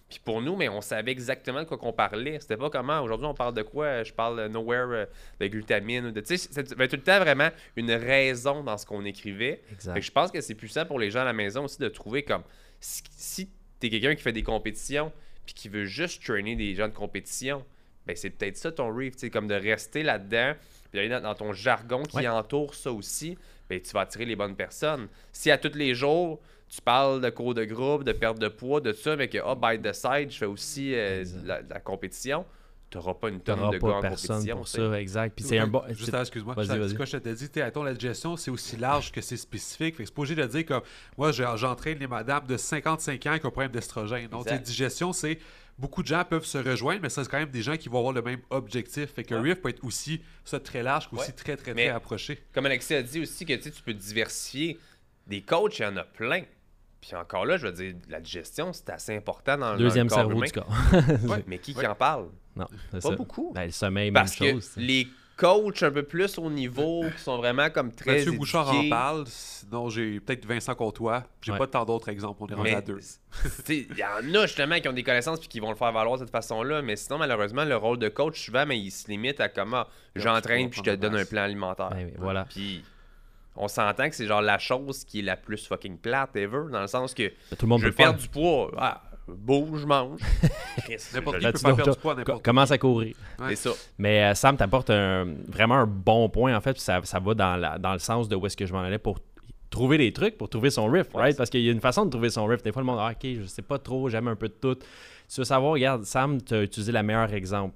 [0.09, 2.41] Puis pour nous, mais on savait exactement de quoi qu'on parlait.
[2.41, 4.03] C'était pas comment, aujourd'hui on parle de quoi?
[4.03, 5.07] Je parle de nowhere, euh,
[5.39, 6.07] de glutamine.
[6.07, 9.63] ou de- Tu sais, c'était tout le temps vraiment une raison dans ce qu'on écrivait.
[9.69, 9.95] Fait Exact.
[9.95, 12.25] que je pense que c'est puissant pour les gens à la maison aussi de trouver
[12.25, 12.43] comme
[12.81, 13.49] si, si
[13.79, 15.13] t'es quelqu'un qui fait des compétitions
[15.47, 17.65] puis qui veut juste trainer des gens de compétition,
[18.05, 20.55] ben c'est peut-être ça ton reef, tu sais, comme de rester là-dedans,
[20.91, 22.29] puis d'aller dans, dans ton jargon qui Ouais.
[22.29, 23.37] entoure ça aussi,
[23.69, 25.09] ben tu vas attirer les bonnes personnes.
[25.33, 28.81] Si à tous les jours tu parles de cours de groupe, de perte de poids,
[28.81, 32.45] de ça, mais que oh, by the side, je fais aussi euh, la, la compétition,
[32.91, 34.57] t'auras pas une tonne de pas gars en compétition.
[34.57, 35.33] pour tu ça, exact.
[35.35, 35.83] Puis c'est un bon.
[35.89, 36.55] Juste c'est- à- excuse-moi.
[36.55, 36.91] Vas-y, Juste à- vas-y.
[36.91, 39.97] ce que je t'ai dit, tu sais, la digestion, c'est aussi large que c'est spécifique.
[39.97, 40.83] Fait que c'est pas obligé de dire comme
[41.19, 44.29] moi, j'entraîne les madames de 55 ans qui ont un problème d'estrogène.
[44.29, 44.67] Donc, tu Exact.
[44.67, 45.39] digestion, c'est
[45.81, 47.99] beaucoup de gens peuvent se rejoindre, mais ça, c'est quand même des gens qui vont
[47.99, 49.13] avoir le même objectif.
[49.15, 49.41] Fait que Ouais.
[49.53, 51.33] RIF peut être aussi ça très large, qu'aussi Ouais.
[51.37, 52.43] très, très, Mais- très approché.
[52.53, 54.79] Comme Alexis a dit aussi que tu peux diversifier.
[55.27, 56.43] Des coachs, il y en a plein.
[57.01, 60.19] Puis encore là, je veux dire, la digestion, c'est assez important dans, Deuxième le corps
[60.19, 60.47] cerveau humain.
[60.47, 61.31] du corps.
[61.31, 62.29] Ouais, mais qui, en parle?
[62.57, 63.17] non, c'est Pas ça.
[63.17, 63.53] beaucoup.
[63.55, 64.73] Ben, le sommeil, Parce même chose.
[64.77, 65.09] les
[65.41, 69.25] coachs un peu plus au niveau, qui sont vraiment comme très Mathieu Bouchard en parle.
[69.27, 71.25] Sinon, j'ai peut-être Vincent Comtois.
[71.41, 71.59] J'ai Ouais.
[71.59, 72.43] pas tant d'autres exemples.
[72.43, 72.99] On est rendu à deux.
[73.65, 75.93] c'est- il y en a justement qui ont des connaissances puis qui vont le faire
[75.93, 76.83] valoir de cette façon-là.
[76.83, 80.21] Mais sinon, malheureusement, le rôle de coach, souvent, mais il se limite à comment je
[80.23, 81.91] j'entraîne puis je te donne un plan alimentaire.
[81.91, 82.45] Ben oui, voilà.
[82.45, 82.85] Puis
[83.57, 86.81] on s'entend que c'est genre la chose qui est la plus fucking plate ever, dans
[86.83, 88.71] le sens que Tout le monde je peut veux perdre du poids.
[88.79, 90.21] Ah, bouge, mange.
[91.15, 92.71] N'importe je- qui Là, peut tu faire dois- perdre du poids à n'importe co- Commence
[92.71, 93.15] à courir.
[93.49, 93.71] C'est ça.
[93.99, 97.35] Mais euh, Sam t'apporte un, vraiment un bon point, en fait, puis ça, ça va
[97.35, 99.19] dans, la- dans le sens de où est-ce que je m'en allais pour
[99.71, 101.37] trouver des trucs, pour trouver son riff, right?
[101.37, 102.63] Parce qu'il y a une façon de trouver son riff.
[102.63, 104.75] Des fois, le monde, ah, ok, je sais pas trop, j'aime un peu de tout.
[104.75, 107.75] Tu veux savoir, regarde, Sam, tu as utilisé le meilleur exemple.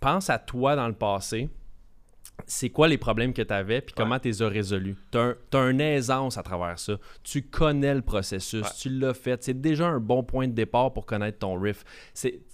[0.00, 1.50] Pense à toi dans le passé.
[2.44, 4.96] C'est quoi les problèmes que tu avais, puis comment tu les as résolus.
[5.12, 5.36] Tu as,
[5.70, 6.98] une aisance à travers ça.
[7.22, 8.68] Tu connais le processus, Ouais.
[8.80, 9.44] tu l'as fait.
[9.44, 11.84] C'est déjà un bon point de départ pour connaître ton riff.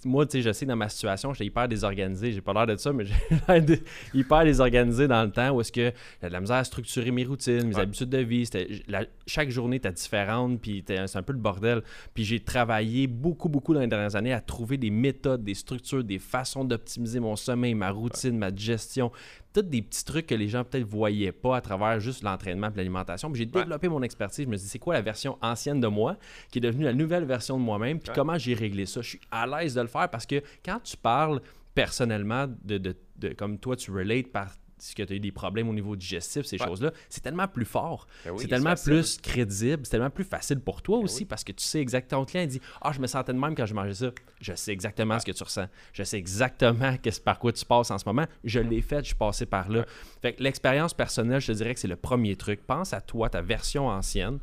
[0.05, 2.31] Moi, tu sais, je sais dans ma situation, j'étais hyper désorganisé.
[2.31, 3.05] J'ai pas l'air de ça, mais
[3.61, 3.79] de-
[4.13, 7.25] hyper désorganisé dans le temps où est-ce que j'ai de la misère à structurer mes
[7.25, 7.81] routines, mes Ouais.
[7.81, 8.47] habitudes de vie.
[8.87, 11.81] La- chaque journée était différente, puis était- c'est un peu le bordel.
[12.13, 16.03] Puis j'ai travaillé beaucoup, beaucoup dans les dernières années à trouver des méthodes, des structures,
[16.03, 19.11] des façons d'optimiser mon sommeil, ma routine, ma gestion.
[19.53, 22.77] Tous des petits trucs que les gens peut-être voyaient pas à travers juste l'entraînement et
[22.77, 23.31] l'alimentation.
[23.31, 23.61] Puis j'ai Ouais.
[23.63, 24.45] développé mon expertise.
[24.45, 26.17] Je me dis, c'est quoi la version ancienne de moi
[26.51, 27.99] qui est devenue la nouvelle version de moi-même?
[27.99, 28.15] Puis Ouais.
[28.15, 29.01] comment j'ai réglé ça?
[29.01, 31.41] Je suis à l'aise de le faire parce que quand tu parles
[31.73, 35.31] personnellement de, de- de- comme toi, tu relates par ce que tu as eu des
[35.31, 36.65] problèmes au niveau digestif, ces Ouais.
[36.67, 38.07] choses-là, c'est tellement plus fort.
[38.25, 41.25] Ben oui, c'est tellement plus crédible, c'est tellement plus facile pour toi aussi oui.
[41.25, 42.21] parce que tu sais exactement.
[42.21, 44.11] Ton client dit Ah, je me sentais de même quand je mangeais ça.
[44.41, 45.67] Je sais exactement ce que tu ressens.
[45.93, 48.25] Je sais exactement par quoi tu passes en ce moment.
[48.43, 49.85] Je l'ai fait, je suis passé par là.
[50.21, 52.61] Fait que l'expérience personnelle, je te dirais que c'est le premier truc.
[52.65, 54.39] Pense à toi, ta version ancienne,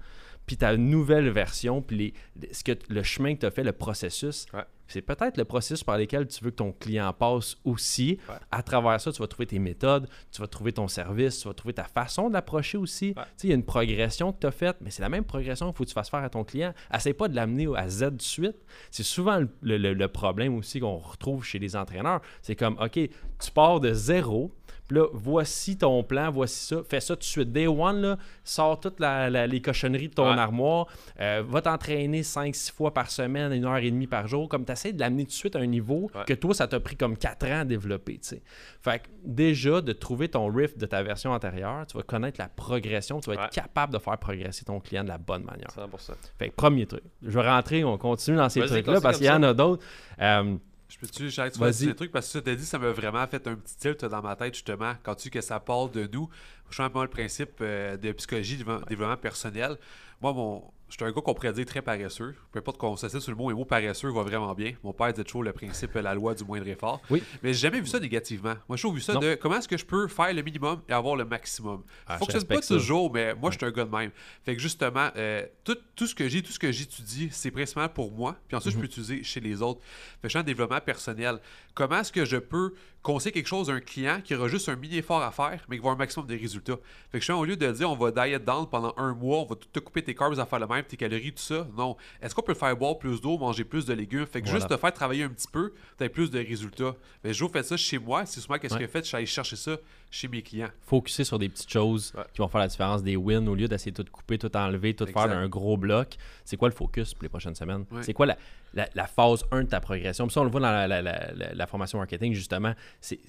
[0.46, 3.72] puis ta nouvelle version, puis les, ce que, le chemin que tu as fait, le
[3.72, 4.46] processus.
[4.55, 4.64] Ouais.
[4.88, 8.18] C'est peut-être le processus par lequel tu veux que ton client passe aussi.
[8.29, 8.37] Ouais.
[8.51, 11.55] À travers ça, tu vas trouver tes méthodes, tu vas trouver ton service, tu vas
[11.55, 13.14] trouver ta façon de l'approcher aussi.
[13.14, 15.25] Tu sais, il y a une progression que tu as faite, mais c'est la même
[15.25, 16.72] progression qu'il faut que tu fasses faire à ton client.
[16.94, 18.57] Essaye pas de l'amener à Z de suite.
[18.90, 22.20] C'est souvent le, le- problème aussi qu'on retrouve chez les entraîneurs.
[22.40, 24.53] C'est comme, OK, tu pars de zéro,
[24.90, 26.77] là, voici ton plan, voici ça.
[26.88, 27.53] Fais ça tout de suite.
[27.53, 30.38] Day one, là, sors toutes la- la- les cochonneries de ton Ouais.
[30.38, 30.87] armoire.
[31.20, 34.49] euh, va t'entraîner 5-6 fois par semaine, une heure et demie par jour.
[34.49, 36.25] Comme tu essaies de l'amener tout de suite à un niveau Ouais.
[36.27, 38.14] que toi, ça t'a pris comme 4 ans à développer.
[38.18, 38.42] tu sais.
[38.83, 42.49] Fait que déjà, de trouver ton riff de ta version antérieure, tu vas connaître la
[42.49, 43.20] progression.
[43.20, 43.49] Tu vas être Ouais.
[43.53, 45.70] capable de faire progresser ton client de la bonne manière.
[45.70, 46.12] 100%.
[46.38, 47.03] Fait que premier truc.
[47.22, 49.83] Je vais rentrer, on continue dans ces trucs-là parce qu'il y en a d'autres.
[50.20, 50.57] Euh,
[50.88, 52.12] Je peux-tu, j'arrête dire des trucs?
[52.12, 54.55] Parce que ça, t'as dit, ça m'a vraiment fait un petit tilt dans ma tête,
[54.55, 56.29] justement, quand tu dis que ça parle de nous.
[56.68, 59.77] Je suis un peu le principe euh, de psychologie, de développement personnel.
[60.20, 62.35] Moi, mon, je suis un gars qu'on pourrait dire très paresseux.
[62.53, 64.72] Peu importe qu'on s'assied sur le mot, et le mot paresseux va vraiment bien.
[64.85, 67.01] Mon père dit toujours le principe, la loi du moindre effort.
[67.11, 67.22] Oui.
[67.42, 68.55] Mais j'ai jamais vu ça négativement.
[68.68, 69.20] Moi, j'ai toujours vu ça Non.
[69.20, 71.83] de comment est-ce que je peux faire le minimum et avoir le maximum.
[72.07, 72.75] Ah, pas respecte ça.
[72.77, 74.11] toujours, mais moi, je suis un gars de même.
[74.44, 77.88] Fait que justement, euh, tout, tout ce que j'ai, tout ce que j'étudie, c'est principalement
[77.92, 78.37] pour moi.
[78.46, 78.83] Puis ensuite, Mhm.
[78.83, 79.81] je peux utiliser chez les autres.
[79.83, 81.40] Fait que je suis en développement personnel.
[81.75, 82.75] Comment est-ce que je peux
[83.07, 85.77] conseiller quelque chose à un client qui aura juste un mini effort à faire, mais
[85.77, 86.77] qui va avoir un maximum de résultats?
[87.11, 89.38] Fait que je suis au lieu de dire on va diet down pendant un mois,
[89.38, 91.66] on va tout te couper tes carbs à faire le même, tes calories, tout ça.
[91.77, 91.97] Non.
[92.21, 94.27] Est-ce qu'on peut faire boire plus d'eau, manger plus de légumes?
[94.27, 94.59] Fait que Voilà.
[94.61, 96.95] juste te faire travailler un petit peu, tu as plus de résultats.
[97.23, 98.27] Mais je fais ça chez moi.
[98.27, 98.81] C'est souvent qu'est-ce Ouais.
[98.81, 99.77] que j'ai fait, je suis allé chercher ça
[100.16, 100.68] chez mes clients.
[100.83, 102.22] Focuser sur des petites choses Ouais.
[102.33, 104.94] qui vont faire la différence, des wins, au lieu d'essayer de tout couper, tout enlever,
[104.94, 105.35] tout faire Exact.
[105.35, 106.16] d'un gros bloc.
[106.44, 107.85] C'est quoi le focus pour les prochaines semaines?
[107.90, 108.02] Ouais.
[108.02, 108.37] C'est quoi la,
[108.74, 110.26] la- la phase 1 de ta progression?
[110.26, 112.72] Puis ça, on le voit dans la, formation marketing, justement.
[113.00, 113.20] C'est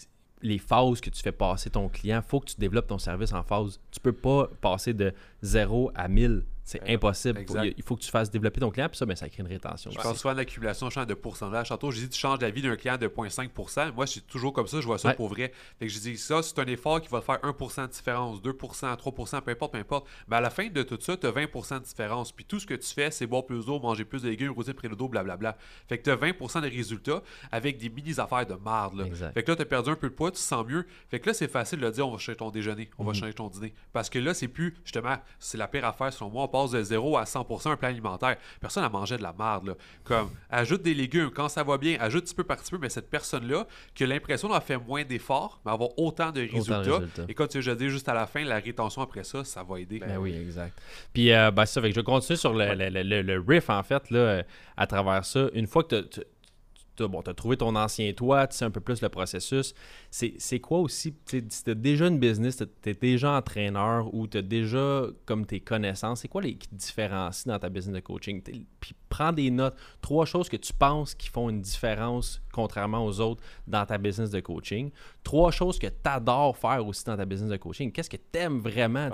[0.42, 2.22] les phases que tu fais passer ton client.
[2.26, 3.80] faut que tu développes ton service en phase.
[3.92, 6.44] Tu peux pas passer de 0 à 1000.
[6.70, 7.40] C'est Ouais, impossible.
[7.40, 7.74] exact.
[7.78, 9.90] Il faut que tu fasses développer ton client, puis ça, ben, ça crée une rétention.
[9.90, 10.06] Je aussi.
[10.06, 11.70] pense souvent à l'accumulation, je change de pourcentage.
[11.70, 13.94] Tantôt, j'ai dit tu changes la vie d'un client de 0.5%.
[13.94, 15.14] Moi, je suis toujours comme ça, je vois ça Ouais.
[15.16, 15.54] pour vrai.
[15.80, 18.42] Fait que je dis ça, c'est un effort qui va te faire 1% de différence,
[18.42, 20.08] 2%, 3%, peu importe, peu importe.
[20.28, 22.34] Mais à la fin de tout ça, tu as 20% de différence.
[22.34, 24.74] Puis tout ce que tu fais, c'est boire plus d'eau, manger plus de légumes, routine
[24.74, 25.56] près de dos, blablabla.
[25.88, 28.96] Fait que tu as 20% de résultats avec des mini-affaires de marde.
[29.00, 29.06] là.
[29.06, 29.34] Exact.
[29.34, 30.86] Fait que là, tu as perdu un peu de poids, tu te sens mieux.
[31.10, 33.16] Fait que là, c'est facile de dire on va changer ton déjeuner, on va Mhm.
[33.16, 33.74] changer ton dîner.
[33.94, 36.44] Parce que là, c'est plus, justement, c'est la pire affaire selon moi.
[36.44, 38.38] On passe de 0 à 100% un plan alimentaire.
[38.60, 39.68] Personne n'a mangé de la marde.
[39.68, 39.74] Là.
[40.04, 42.90] Comme, ajoute des légumes quand ça va bien, ajoute petit peu par petit peu, mais
[42.90, 46.80] cette personne-là, qui a l'impression d'avoir fait moins d'efforts, mais avoir autant de résultats.
[46.80, 47.24] résultats.
[47.30, 49.80] Et quand tu je dis juste à la fin, la rétention après ça, ça va
[49.80, 50.00] aider.
[50.00, 50.78] Ben oui, exact.
[51.14, 53.70] Puis, euh, ben, ça, fait que je vais continuer sur le, le- le- le riff,
[53.70, 54.44] en fait, là,
[54.76, 55.48] à travers ça.
[55.54, 56.22] Une fois que tu
[57.04, 59.74] as bon, t'as trouvé ton ancien toi, tu sais un peu plus le processus,
[60.10, 64.38] c'est quoi aussi, si tu as déjà une business, tu es déjà entraîneur ou tu
[64.38, 68.02] as déjà comme tes connaissances, c'est quoi les qui te différencient dans ta business de
[68.02, 68.42] coaching?
[68.80, 73.20] Puis prends des notes, trois choses que tu penses qui font une différence contrairement aux
[73.20, 74.90] autres dans ta business de coaching.
[75.24, 77.92] Trois choses que tu adores faire aussi dans ta business de coaching.
[77.92, 79.10] Qu'est-ce que tu aimes vraiment?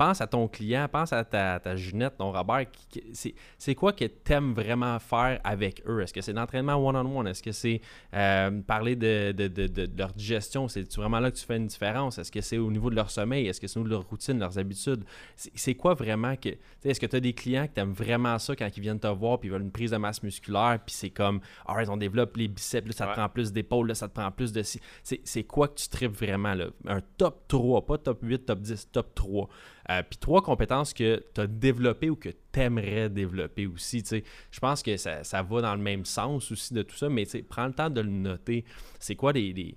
[0.00, 2.64] Pense à ton client, pense à ta, ta Junette, ton Robert.
[3.12, 6.00] c'est- C'est quoi que tu aimes vraiment faire avec eux?
[6.00, 7.26] Est-ce que c'est l'entraînement one-on-one?
[7.26, 7.82] Est-ce que c'est
[8.14, 10.68] euh, parler de, de- de- leur digestion?
[10.68, 12.16] C'est vraiment là que tu fais une différence?
[12.16, 13.46] Est-ce que c'est au niveau de leur sommeil?
[13.46, 15.04] Est-ce que c'est au niveau de leur routine, leurs habitudes?
[15.36, 16.48] C'est c'est quoi vraiment que.
[16.82, 19.38] Est-ce que tu as des clients qui t'aiment vraiment ça quand ils viennent te voir
[19.38, 22.48] puis ils veulent une prise de masse musculaire puis c'est comme, alright, on développe les
[22.48, 24.62] biceps, là, ça te prend plus d'épaules, là, ça te prend plus de.
[25.02, 26.54] c'est quoi que tu tripes vraiment?
[26.54, 26.68] Là?
[26.86, 29.46] Un top 3, pas top 8, top 10, top 3.
[29.90, 34.04] Euh, puis trois compétences que tu as développées ou que tu aimerais développer aussi.
[34.50, 37.26] Je pense que ça, ça va dans le même sens aussi de tout ça, mais
[37.48, 38.64] prends le temps de le noter.
[39.00, 39.52] C'est quoi les.
[39.52, 39.76] les-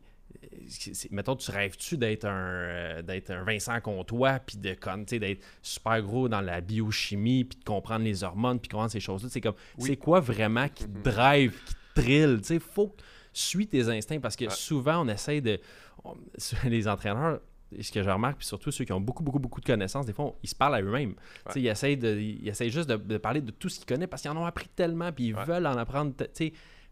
[1.12, 4.76] mettons, tu rêves-tu d'être un, euh, d'être un Vincent Comtois, puis de
[5.18, 9.30] d'être super gros dans la biochimie, puis de comprendre les hormones, puis comprendre ces choses-là?
[9.32, 12.38] C'est comme, c'est quoi vraiment qui te drive, qui te thrill?
[12.42, 12.96] Tu sais, faut
[13.32, 14.52] suis tes instincts parce que Ouais.
[14.52, 15.60] souvent, on essaie de.
[16.04, 16.16] on-
[16.70, 17.40] les entraîneurs,
[17.82, 20.14] ce que je remarque, puis surtout ceux qui ont beaucoup, beaucoup, beaucoup de connaissances, des
[20.14, 21.16] fois, on- ils se parlent à eux-mêmes.
[21.56, 24.22] Ils, essayent de, ils essayent juste de, de parler de tout ce qu'ils connaissent parce
[24.22, 25.46] qu'ils en ont appris tellement, puis ils Ouais.
[25.46, 26.14] veulent en apprendre.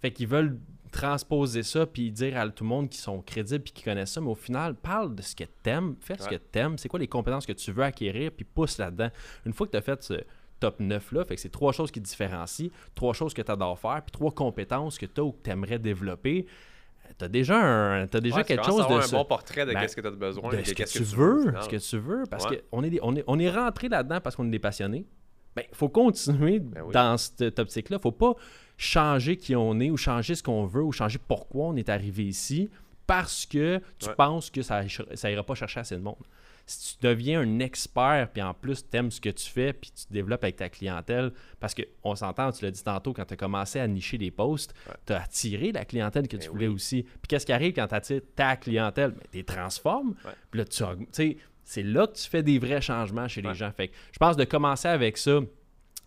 [0.02, 0.58] Fait qu'ils veulent
[0.91, 4.22] transposer ça, puis dire à tout le monde qu'ils sont crédibles, puis qu'ils connaissent ça,
[4.22, 7.08] mais au final, parle de ce que t'aimes, fais ce que t'aimes, c'est quoi les
[7.08, 9.10] compétences que tu veux acquérir, puis pousse là-dedans.
[9.46, 10.15] Une fois que tu as fait ce
[10.60, 13.52] top 9 là, fait que c'est trois choses qui te différencient, trois choses que tu
[13.52, 16.46] adores faire, puis trois compétences que tu as ou que tu aimerais développer.
[17.17, 19.74] Tu as déjà, un, t'as déjà Ouais, quelque chose de ce- un bon portrait de
[19.74, 21.97] Ben, qu'est-ce que tu as besoin, de de ce que tu veux, ce que tu
[21.97, 22.63] veux, parce Ouais.
[22.71, 25.06] qu'on est, des- on est, on est rentré là-dedans parce qu'on est des passionnés.
[25.56, 26.93] Ben, faut continuer Ben oui.
[26.93, 28.00] dans cette optique-là.
[28.00, 28.34] faut pas
[28.78, 32.24] changer qui on est ou changer ce qu'on veut ou changer pourquoi on est arrivé
[32.24, 32.69] ici
[33.06, 34.15] parce que tu Ouais.
[34.15, 34.82] penses que ça
[35.13, 36.15] ça ira pas chercher assez de monde.
[36.65, 39.91] Si tu deviens un expert, puis en plus, tu aimes ce que tu fais, puis
[39.91, 43.38] tu développes avec ta clientèle, parce qu'on s'entend, tu l'as dit tantôt, quand tu as
[43.38, 44.95] commencé à nicher des posts, Ouais.
[45.06, 46.76] tu as attiré la clientèle que Ben tu voulais oui.
[46.76, 47.04] aussi.
[47.04, 49.12] Puis qu'est-ce qui arrive quand tu attires ta clientèle?
[49.12, 50.32] Ben, tu les transformes, Ouais.
[50.50, 53.71] puis là, tu sais, c'est là que tu fais des vrais changements chez les gens.
[53.71, 55.39] Fait que je pense de commencer avec ça,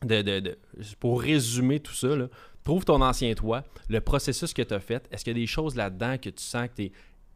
[0.05, 0.59] de, de- de-
[1.01, 2.29] pour résumer tout ça, là,
[2.63, 5.07] trouve ton ancien toi, le processus que tu as fait.
[5.11, 6.93] Est-ce qu'il y a des choses là-dedans que tu sens que tu es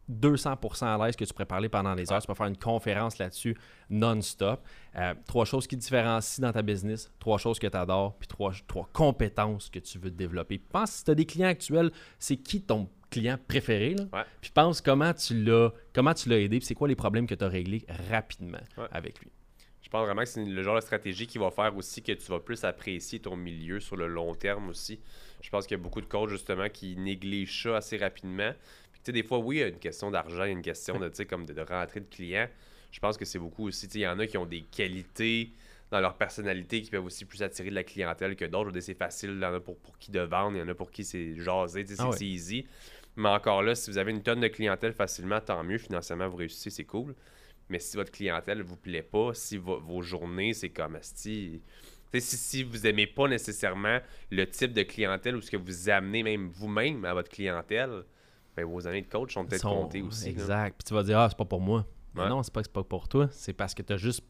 [0.09, 3.17] 200% à l'aise, que tu pourrais parler pendant les heures, tu peux faire une conférence
[3.17, 3.55] là-dessus
[3.89, 4.61] non-stop.
[4.95, 8.27] Euh, trois choses qui te différencient dans ta business, trois choses que tu adores, puis
[8.27, 10.57] trois, trois compétences que tu veux développer.
[10.59, 14.03] Pense si tu as des clients actuels, c'est qui ton client préféré, là?
[14.13, 14.23] Ouais.
[14.39, 17.35] puis pense comment tu l'as comment tu l'as aidé, puis c'est quoi les problèmes que
[17.35, 18.85] tu as réglés rapidement Ouais.
[18.91, 19.29] avec lui.
[19.81, 22.29] Je pense vraiment que c'est le genre de stratégie qui va faire aussi que tu
[22.31, 24.99] vas plus apprécier ton milieu sur le long terme aussi.
[25.41, 28.51] Je pense qu'il y a beaucoup de coachs justement qui négligent ça assez rapidement.
[29.09, 30.99] Sais, des fois, oui, il y a une question d'argent, il y a une question
[30.99, 32.47] de, tu sais, comme de, de rentrée de clients.
[32.91, 33.87] Je pense que c'est beaucoup aussi.
[33.87, 35.51] Il y en a qui ont des qualités
[35.91, 38.79] dans leur personnalité qui peuvent aussi plus attirer de la clientèle que d'autres.
[38.79, 40.75] C'est facile, il y en a pour, pour qui de vendre, il y en a
[40.75, 42.17] pour qui c'est jasé, tu sais, c'est Ah ouais.
[42.17, 42.65] c'est easy.
[43.15, 45.77] Mais encore là, si vous avez une tonne de clientèle facilement, tant mieux.
[45.77, 47.15] Financièrement, vous réussissez, c'est cool.
[47.69, 51.61] Mais si votre clientèle vous plaît pas, si vo- vos journées, c'est comme Si,
[52.17, 53.99] si vous aimez pas nécessairement
[54.31, 58.03] le type de clientèle ou ce que vous amenez même vous-même à votre clientèle,
[58.63, 60.29] ben vos années de coach sont peut-être sont- comptées aussi.
[60.29, 60.75] Exact.
[60.77, 61.85] Puis tu vas dire, ah, c'est pas pour moi.
[62.15, 62.27] Ouais.
[62.27, 63.27] non, c'est pas que c'est pas pour toi.
[63.31, 64.23] C'est parce que tu as juste,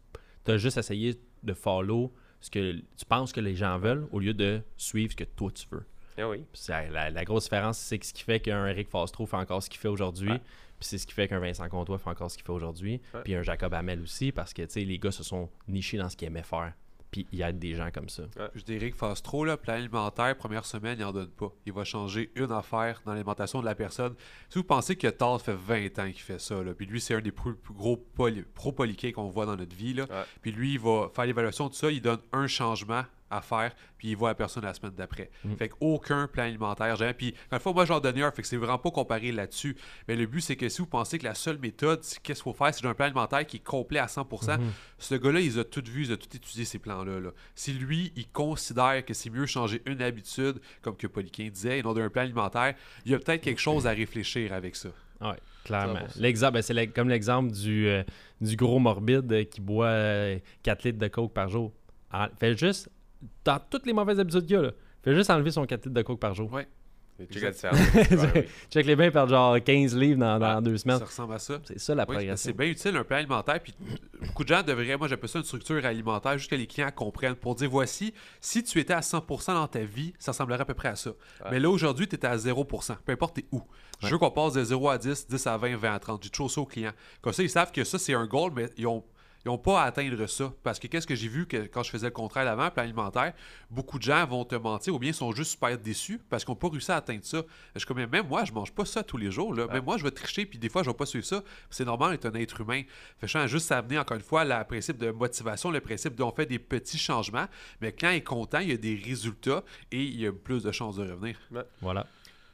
[0.48, 4.62] juste essayé de follow ce que tu penses que les gens veulent au lieu de
[4.78, 5.86] suivre ce que toi tu veux.
[6.18, 6.44] Ah oui.
[6.92, 9.80] La, la grosse différence, c'est ce qui fait qu'un Eric Fastro fait encore ce qu'il
[9.80, 10.32] fait aujourd'hui.
[10.32, 10.39] Ouais.
[10.80, 13.02] Puis c'est ce qui fait qu'un Vincent Comtois fait encore ce qu'il fait aujourd'hui.
[13.24, 16.28] Puis un Jacob Hamel aussi, parce que les gars se sont nichés dans ce qu'ils
[16.28, 16.74] aimaient faire.
[17.12, 18.24] Puis il y a des gens comme ça.
[18.54, 21.52] Je dirais que fasse trop, là, plan alimentaire, première semaine, il n'en donne pas.
[21.65, 24.13] Il va changer une affaire dans l'alimentation de la personne.
[24.50, 27.15] Si vous pensez que Todd fait 20 ans qu'il fait ça, là, puis lui, c'est
[27.15, 30.24] un des plus, plus gros poly- pro-poliqués qu'on voit dans notre vie, là, Ouais.
[30.41, 34.10] puis lui, il va faire l'évaluation de ça, il donne un changement à faire, puis
[34.10, 35.30] il voit la personne la semaine d'après.
[35.44, 35.56] Mm.
[35.56, 37.13] Fait qu'aucun plan alimentaire, jamais.
[37.13, 39.76] Puis, une fois, moi, j'en donne un, fait que c'est vraiment pas comparé là-dessus.
[40.08, 42.52] Mais le but, c'est que si vous pensez que la seule méthode, c'est qu'est-ce qu'il
[42.52, 44.72] faut faire, c'est un plan alimentaire qui est complet à 100%, Mhm.
[44.98, 47.20] ce gars-là, il a tout vu, il a tout étudié ces plans-là.
[47.20, 47.30] là.
[47.56, 51.84] Si lui, il considère que c'est mieux changer une habitude, comme que Poliquin disait, et
[51.84, 52.74] non d'un plan alimentaire,
[53.06, 54.89] il y a peut-être quelque chose à réfléchir avec ça.
[55.22, 55.34] Oui,
[55.65, 55.96] clairement.
[56.00, 56.20] 100%.
[56.22, 58.04] L'exemple, ben, c'est comme l'exemple du, euh,
[58.39, 59.94] du gros morbide euh, qui boit
[60.63, 61.74] 4 litres de coke par jour.
[62.12, 62.89] En- fait juste,
[63.44, 64.72] dans toutes les mauvaises habitudes qu'il y a, là,
[65.04, 66.52] fait juste enlever son 4 litres de coke par jour.
[66.52, 66.68] Ouais.
[67.34, 67.80] Check la différence.
[67.94, 68.42] Ouais, oui.
[68.72, 71.00] Check les bains perdre genre 15 livres dans, dans Ouais, deux semaines.
[71.00, 71.60] Ça ressemble à ça.
[71.66, 72.38] C'est ça la Oui, progression.
[72.38, 73.60] c'est bien utile un plan alimentaire.
[73.62, 73.74] Puis
[74.26, 77.36] beaucoup de gens devraient, moi j'appelle ça une structure alimentaire, juste que les clients comprennent
[77.36, 80.74] pour dire voici, si tu étais à 100% dans ta vie, ça ressemblerait à peu
[80.74, 81.12] près à ça.
[81.52, 83.62] Mais là aujourd'hui, tu es à 0%, peu importe t'es où.
[84.02, 86.24] Je veux qu'on passe de 0 à 10, 10 à 20, 20 à 30.
[86.24, 86.94] J'ai toujours ça aux clients.
[87.22, 89.04] Comme ça, ils savent que ça c'est un goal, mais ils ont.
[89.50, 90.54] Ils n'ont pas à atteindre ça.
[90.62, 93.34] Parce que qu'est-ce que j'ai vu que quand je faisais le contraire avant, plan alimentaire,
[93.72, 96.58] beaucoup de gens vont te mentir ou bien sont juste super déçus parce qu'ils n'ont
[96.58, 97.42] pas réussi à atteindre ça.
[97.74, 99.56] Je suis comme, même moi, je mange pas ça tous les jours.
[99.56, 99.66] Là.
[99.66, 101.44] Même moi, je vais tricher, puis des fois, je vais pas suivre ça.
[101.72, 102.84] C'est normal d'être un être humain.
[103.20, 105.82] Fait que je tiens à juste amener, encore une fois, le principe de motivation, le
[105.82, 107.48] principe d'on fait des petits changements,
[107.82, 110.62] mais quand il est content, il y a des résultats et il y a plus
[110.62, 111.38] de chances de revenir.
[111.82, 112.06] Voilà.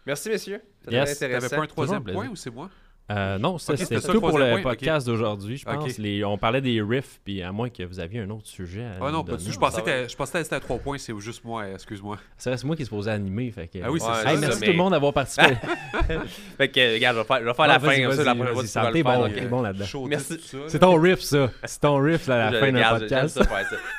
[0.05, 0.61] Merci, messieurs.
[0.81, 1.19] C'était Yes.
[1.19, 1.57] T'avais intéressant.
[1.57, 2.21] pas un troisième plaisir.
[2.21, 2.69] point ou c'est moi?
[3.11, 6.01] Euh, non, ça ça tout pour le point, podcast d'aujourd'hui, je.
[6.01, 8.83] Les- on parlait des riffs, puis à moins que vous aviez un autre sujet.
[8.83, 9.51] à Ah nous non, pas du tout.
[9.51, 9.91] Je pensais que va.
[9.91, 12.17] t'avais- je pensais que c'était à trois points, c'est juste moi, excuse-moi.
[12.35, 13.51] C'est c'est moi qui est supposé animer.
[13.51, 13.77] Fait que...
[13.83, 14.31] Ah oui, c'est Ouais, ça.
[14.31, 15.55] Hey, c'est merci ça, tout le monde d'avoir participé.
[16.57, 18.01] Fait que, regarde, je vais faire, je vais faire Ah, la fin.
[18.03, 19.85] comme ça, vas-y, bon, t'es bon là-dedans.
[20.07, 20.39] Merci.
[20.67, 21.51] C'est ton riff, ça.
[21.63, 23.39] C'est ton riff à la fin d'un podcast.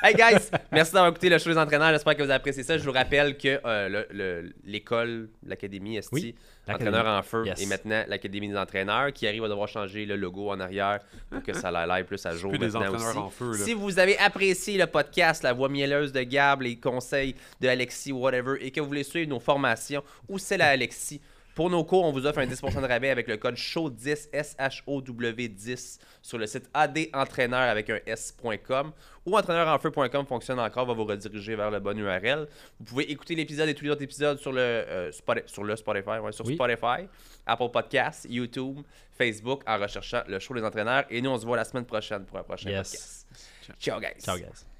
[0.03, 1.91] Hey guys, merci d'avoir écouté le show des entraîneurs.
[1.91, 2.77] J'espère que vous avez apprécié ça.
[2.77, 6.35] Je vous rappelle que euh, le- le- l'école, l'académie ST,
[6.73, 7.61] entraîneur en feu, Yes.
[7.61, 10.99] et maintenant l'académie des entraîneurs qui arrive à devoir changer le logo en arrière
[11.29, 13.17] pour que ça l'aille plus à jour Plus des maintenant entraîneurs aussi.
[13.17, 13.63] en feu, là.
[13.65, 18.11] Si vous avez apprécié le podcast, la voix mielleuse de Gab, les conseils de Alexis,
[18.11, 21.21] whatever, et que vous voulez suivre nos formations, où c'est la Alexis?
[21.57, 25.99] Pour nos cours, on vous offre un 10% de rabais avec le code SHOW10, S-H-O-W-10,
[26.21, 28.91] sur le site adentraîneur avec un S.com
[29.25, 32.47] ou entraîneurenfeu.com fonctionne encore, va vous rediriger vers le bon URL.
[32.79, 35.75] Vous pouvez écouter l'épisode et tous les autres épisodes sur le, euh, Spotify, sur le
[35.75, 36.53] Spotify, ouais, sur Oui.
[36.53, 37.07] Spotify,
[37.47, 38.77] Apple Podcasts, YouTube,
[39.17, 41.05] Facebook en recherchant le show des entraîneurs.
[41.09, 42.91] Et nous, on se voit la semaine prochaine pour un prochain Yes.
[42.91, 43.79] podcast.
[43.79, 44.21] Ciao, guys.
[44.23, 44.76] Ciao, guys.